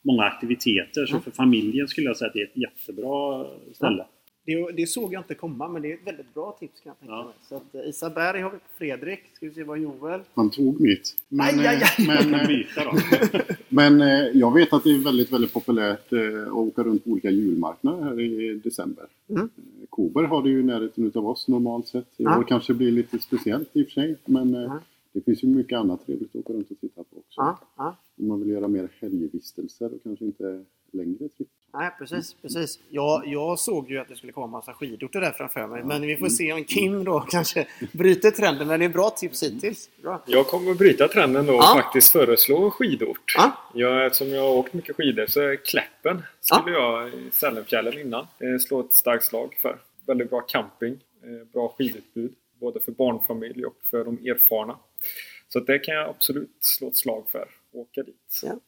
många 0.02 0.24
aktiviteter. 0.24 1.06
Så 1.06 1.20
för 1.20 1.32
familjen 1.32 1.88
skulle 1.88 2.08
jag 2.08 2.18
säga 2.18 2.28
att 2.28 2.34
det 2.34 2.42
är 2.42 2.46
ett 2.46 2.58
jättebra 2.58 3.46
ställe. 3.74 4.06
Det, 4.48 4.72
det, 4.72 4.88
såg 4.88 5.14
jag 5.14 5.20
inte 5.20 5.36
komma, 5.36 5.68
men 5.68 5.82
det 5.82 5.92
är 5.92 5.94
ett 5.94 6.08
väldigt 6.08 6.34
bra 6.34 6.58
tips 6.60 6.82
kan 6.82 6.90
jag 6.90 7.00
tänka 7.00 7.14
ja. 7.14 7.24
mig. 7.24 7.34
Så 7.50 7.56
att, 7.56 7.76
eh, 7.76 7.90
Isaberg 7.90 8.42
har 8.42 8.52
vi 8.52 8.58
Fredrik. 8.78 9.20
Ska 9.34 9.46
vi 9.46 9.52
se 9.52 9.64
vad 9.64 9.80
Joel... 9.80 10.22
Han 10.34 10.50
tog 10.50 10.82
mitt. 10.82 11.16
Men, 11.30 11.46
aj, 11.46 11.68
aj, 11.68 11.84
aj. 11.98 12.08
men, 12.08 12.34
eh, 12.34 13.42
men 13.70 14.02
eh, 14.02 14.26
jag 14.34 14.54
vet 14.54 14.74
att 14.74 14.84
det 14.84 14.90
är 14.90 15.04
väldigt, 15.04 15.34
väldigt 15.34 15.54
populärt 15.54 16.14
att 16.14 16.52
åka 16.52 16.84
runt 16.84 17.04
på 17.04 17.10
olika 17.10 17.30
julmarknader 17.30 18.04
här 18.04 18.20
i 18.20 18.62
december. 18.64 19.06
Mm. 19.30 19.50
Kober 19.90 20.24
har 20.24 20.44
det 20.44 20.50
ju 20.50 20.60
i 20.60 20.64
närheten 20.64 21.12
av 21.16 21.28
oss 21.28 21.48
normalt 21.48 21.88
sett. 21.88 22.08
I 22.18 22.26
år 22.26 22.46
kanske 22.48 22.74
blir 22.74 22.92
lite 22.92 23.20
speciellt 23.20 23.70
i 23.74 23.84
och 23.84 23.86
för 23.86 23.94
sig. 23.94 24.16
Men 24.26 24.56
mm. 24.56 24.78
Det 25.18 25.24
finns 25.24 25.44
ju 25.44 25.48
mycket 25.48 25.78
annat 25.78 26.06
trevligt 26.06 26.30
att 26.30 26.36
åka 26.36 26.54
runt 26.54 26.72
och 26.72 26.80
titta 26.80 27.04
på 27.04 27.18
också. 27.18 27.42
Mm. 27.42 27.94
Om 28.20 28.28
man 28.28 28.40
vill 28.40 28.50
göra 28.50 28.68
mer 28.68 28.90
helgvistelser 29.00 29.94
och 29.94 30.04
kanske 30.04 30.26
inte 30.26 30.66
längre 30.92 31.30
tripp. 31.30 31.48
Nej, 31.74 31.92
precis. 32.00 32.34
precis. 32.42 32.80
Jag, 32.90 33.24
jag 33.28 33.60
såg 33.60 33.92
ju 33.92 33.98
att 34.00 34.10
det 34.10 34.16
skulle 34.16 34.32
komma 34.32 34.48
massa 34.48 34.74
skidorter 34.74 35.22
där 35.22 35.32
framför 35.32 35.68
mig. 35.68 35.84
Men 35.84 36.02
vi 36.02 36.18
får 36.18 36.30
se 36.30 36.54
om 36.54 36.64
Kim 36.64 37.04
då 37.04 37.20
kanske 37.30 37.68
bryter 37.94 38.32
trenden. 38.32 38.68
Men 38.68 38.80
det 38.80 38.86
är 38.86 38.90
bra 38.90 39.10
tips 39.10 39.44
hittills. 39.44 39.90
Bra. 40.02 40.24
Jag 40.26 40.48
kommer 40.48 40.72
att 40.72 40.78
bryta 40.78 41.08
trenden 41.08 41.46
då 41.46 41.54
och 41.54 41.64
ja. 41.64 41.82
faktiskt 41.82 42.12
föreslå 42.12 42.72
skidort. 42.72 43.34
Ja. 43.38 43.52
Jag, 43.74 44.06
eftersom 44.06 44.30
jag 44.30 44.42
har 44.42 44.56
åkt 44.56 44.74
mycket 44.74 44.96
skidor 44.96 45.26
så 45.26 45.42
är 45.42 45.56
Kläppen 45.56 46.24
skulle 46.40 46.78
ja. 46.78 47.10
jag 47.10 47.34
Sälenfjällen 47.34 48.00
innan 48.00 48.22
eh, 48.40 48.58
slå 48.60 48.80
ett 48.80 48.94
starkt 48.94 49.26
slag 49.26 49.58
för. 49.62 49.80
Väldigt 50.08 50.30
bra 50.30 50.42
camping, 50.42 50.94
eh, 51.24 51.48
bra 51.54 51.76
skidutbud. 51.78 52.34
Både 52.60 52.80
för 52.80 52.92
barnfamilj 52.92 53.66
och 53.66 53.76
för 53.92 54.06
de 54.06 54.18
erfarna. 54.18 54.78
Så 55.48 55.60
det 55.60 55.80
kan 55.80 55.96
jag 55.96 56.10
absolut 56.10 56.58
slå 56.60 56.88
ett 56.88 56.96
slag 56.96 57.24
för. 57.32 57.48
Åka 57.72 58.04
dit. 58.04 58.40
Ja. 58.44 58.60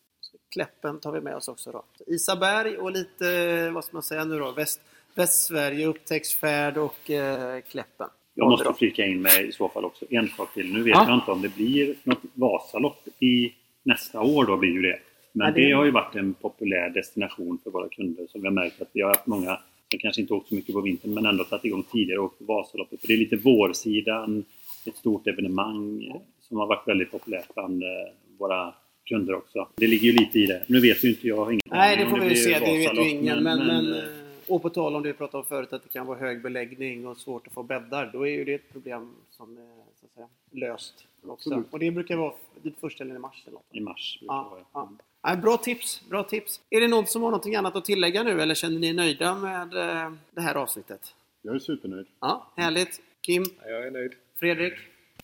Kläppen 0.51 0.99
tar 0.99 1.11
vi 1.11 1.21
med 1.21 1.35
oss 1.35 1.47
också 1.47 1.71
då. 1.71 1.83
Isaberg 2.07 2.77
och 2.77 2.91
lite, 2.91 3.69
vad 3.69 3.85
ska 3.85 3.93
man 3.95 4.03
säga 4.03 4.25
nu 4.25 4.39
då, 4.39 4.51
väst, 4.51 4.81
Västsverige, 5.15 5.85
upptäcktsfärd 5.87 6.77
och 6.77 7.09
eh, 7.09 7.61
Kläppen. 7.61 8.07
Jag 8.33 8.49
måste 8.49 8.73
flika 8.73 9.05
in 9.05 9.21
med 9.21 9.45
i 9.45 9.51
så 9.51 9.69
fall 9.69 9.85
också 9.85 10.05
en 10.09 10.27
sak 10.29 10.53
till. 10.53 10.73
Nu 10.73 10.83
vet 10.83 10.93
Ja. 10.95 11.05
jag 11.07 11.15
inte 11.17 11.31
om 11.31 11.41
det 11.41 11.55
blir 11.55 11.95
något 12.03 12.19
Vasalopp 12.33 13.07
i 13.19 13.53
nästa 13.83 14.21
år 14.21 14.45
då 14.45 14.57
blir 14.57 14.69
ju 14.69 14.81
det. 14.81 14.99
Men 15.31 15.47
Ja, 15.47 15.53
det- 15.53 15.61
det... 15.67 15.71
har 15.71 15.85
ju 15.85 15.91
varit 15.91 16.15
en 16.15 16.33
populär 16.33 16.89
destination 16.89 17.59
för 17.63 17.71
våra 17.71 17.89
kunder. 17.89 18.27
Så 18.31 18.39
vi 18.39 18.45
har 18.45 18.51
märkt 18.53 18.81
att 18.81 18.89
vi 18.93 19.01
har 19.01 19.09
haft 19.09 19.25
många 19.27 19.59
som 19.91 19.99
kanske 19.99 20.21
inte 20.21 20.33
åkt 20.33 20.49
så 20.49 20.55
mycket 20.55 20.73
på 20.75 20.81
vintern 20.81 21.13
men 21.13 21.25
ändå 21.25 21.43
tagit 21.43 21.65
igång 21.65 21.83
tidigare 21.91 22.19
och 22.19 22.25
åkt 22.25 22.37
på 22.37 22.43
Vasaloppet. 22.45 23.01
För 23.01 23.07
det 23.07 23.13
är 23.13 23.17
lite 23.17 23.35
vårsidan, 23.37 24.45
ett 24.89 24.97
stort 24.97 25.27
evenemang 25.27 26.11
som 26.41 26.57
har 26.57 26.67
varit 26.67 26.87
väldigt 26.87 27.11
populärt 27.11 27.53
bland 27.53 27.83
eh, 27.83 27.89
våra 28.37 28.73
kunder 29.05 29.35
också. 29.35 29.67
Det 29.75 29.87
ligger 29.87 30.05
ju 30.05 30.11
lite 30.11 30.39
i 30.39 30.45
det. 30.45 30.63
Nu 30.67 30.79
vet 30.79 31.03
ju 31.03 31.09
inte 31.09 31.27
jag, 31.27 31.37
har 31.37 31.51
ingen 31.51 31.61
Nej, 31.65 31.97
det 31.97 32.09
får 32.09 32.19
vi 32.19 32.29
ju 32.29 32.35
se. 32.35 32.59
Det 32.59 32.77
vet 32.77 32.97
ju 32.97 33.09
ingen. 33.09 33.43
Men, 33.43 33.67
men, 33.67 33.93
eh, 33.93 33.99
eh, 33.99 34.09
och 34.47 34.61
på 34.61 34.69
tal 34.69 34.95
om 34.95 35.03
det 35.03 35.09
vi 35.09 35.13
pratade 35.13 35.41
om 35.41 35.47
förut, 35.47 35.73
att 35.73 35.83
det 35.83 35.89
kan 35.89 36.07
vara 36.07 36.19
hög 36.19 36.41
beläggning 36.41 37.07
och 37.07 37.17
svårt 37.17 37.47
att 37.47 37.53
få 37.53 37.63
bäddar. 37.63 38.09
Då 38.13 38.27
är 38.27 38.31
ju 38.31 38.45
det 38.45 38.53
ett 38.53 38.71
problem 38.71 39.15
som 39.29 39.57
är 39.57 39.83
så 39.99 40.05
att 40.05 40.13
säga, 40.13 40.27
löst. 40.51 41.05
Också. 41.21 41.31
Absolut. 41.31 41.73
Och 41.73 41.79
det 41.79 41.91
brukar 41.91 42.15
vara 42.15 42.33
första 42.79 43.03
eller 43.03 43.15
i 43.15 43.19
mars. 43.19 43.43
Eller 43.47 43.53
något. 43.53 43.65
i 43.71 43.79
mars. 43.79 44.19
Ja, 44.21 44.57
ja. 44.73 44.91
Nej, 45.23 45.37
bra 45.37 45.57
tips, 45.57 46.01
bra 46.09 46.23
tips. 46.23 46.61
Är 46.69 46.81
det 46.81 46.87
någon 46.87 47.07
som 47.07 47.23
har 47.23 47.31
något 47.31 47.45
annat 47.45 47.75
att 47.75 47.85
tillägga 47.85 48.23
nu 48.23 48.41
eller 48.41 48.55
känner 48.55 48.79
ni 48.79 48.87
er 48.87 48.93
nöjda 48.93 49.35
med 49.35 49.73
eh, 49.73 50.11
det 50.31 50.41
här 50.41 50.55
avsnittet? 50.55 51.15
Jag 51.41 51.55
är 51.55 51.59
supernöjd. 51.59 52.07
Ja, 52.19 52.47
härligt. 52.55 53.01
Kim, 53.21 53.45
Ja, 53.61 53.69
Jag 53.69 53.87
är 53.87 53.91
nöjd. 53.91 54.11
Fredrik? 54.39 54.73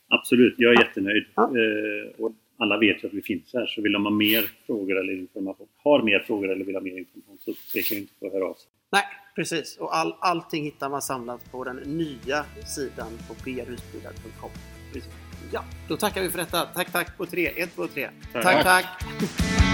Absolut, 0.08 0.56
jag 0.58 0.74
är 0.74 0.86
jättenöjd. 0.86 1.26
Ja. 1.36 1.44
Eh, 1.44 2.22
och 2.22 2.32
alla 2.58 2.78
vet 2.78 3.04
ju 3.04 3.08
att 3.08 3.14
vi 3.14 3.22
finns 3.22 3.54
här, 3.54 3.66
så 3.66 3.82
vill 3.82 3.92
de 3.92 4.04
ha 4.06 4.12
mer 4.12 4.50
frågor 4.66 5.00
eller 5.00 5.14
information, 5.14 5.68
har 5.84 6.02
mer 6.02 6.20
frågor 6.20 6.52
eller 6.52 6.66
vill 6.66 6.76
ha 6.76 6.82
mer 6.82 6.98
information 6.98 7.38
så 7.40 7.54
tveka 7.72 7.96
inte 7.96 8.14
på 8.20 8.28
att 8.28 8.34
höra 8.34 8.46
av 8.46 8.54
sig. 8.54 8.70
Nej, 8.92 9.04
precis. 9.36 9.78
Och 9.78 9.96
all, 9.96 10.16
allting 10.20 10.64
hittar 10.64 10.90
man 10.90 11.02
samlat 11.02 11.52
på 11.52 11.64
den 11.64 11.76
nya 11.76 12.46
sidan 12.76 13.12
på 13.28 13.34
brhusbilar.com. 13.44 14.52
Ja, 15.54 15.64
då 15.90 15.98
tackar 15.98 16.22
vi 16.22 16.30
för 16.30 16.38
detta. 16.38 16.66
Tack, 16.66 16.92
tack 16.92 17.18
på 17.18 17.26
tre. 17.26 17.48
Ett, 17.48 17.76
två, 17.76 17.88
tre. 17.88 18.10
Tack. 18.34 18.44
tack. 18.44 18.64
tack. 18.64 19.65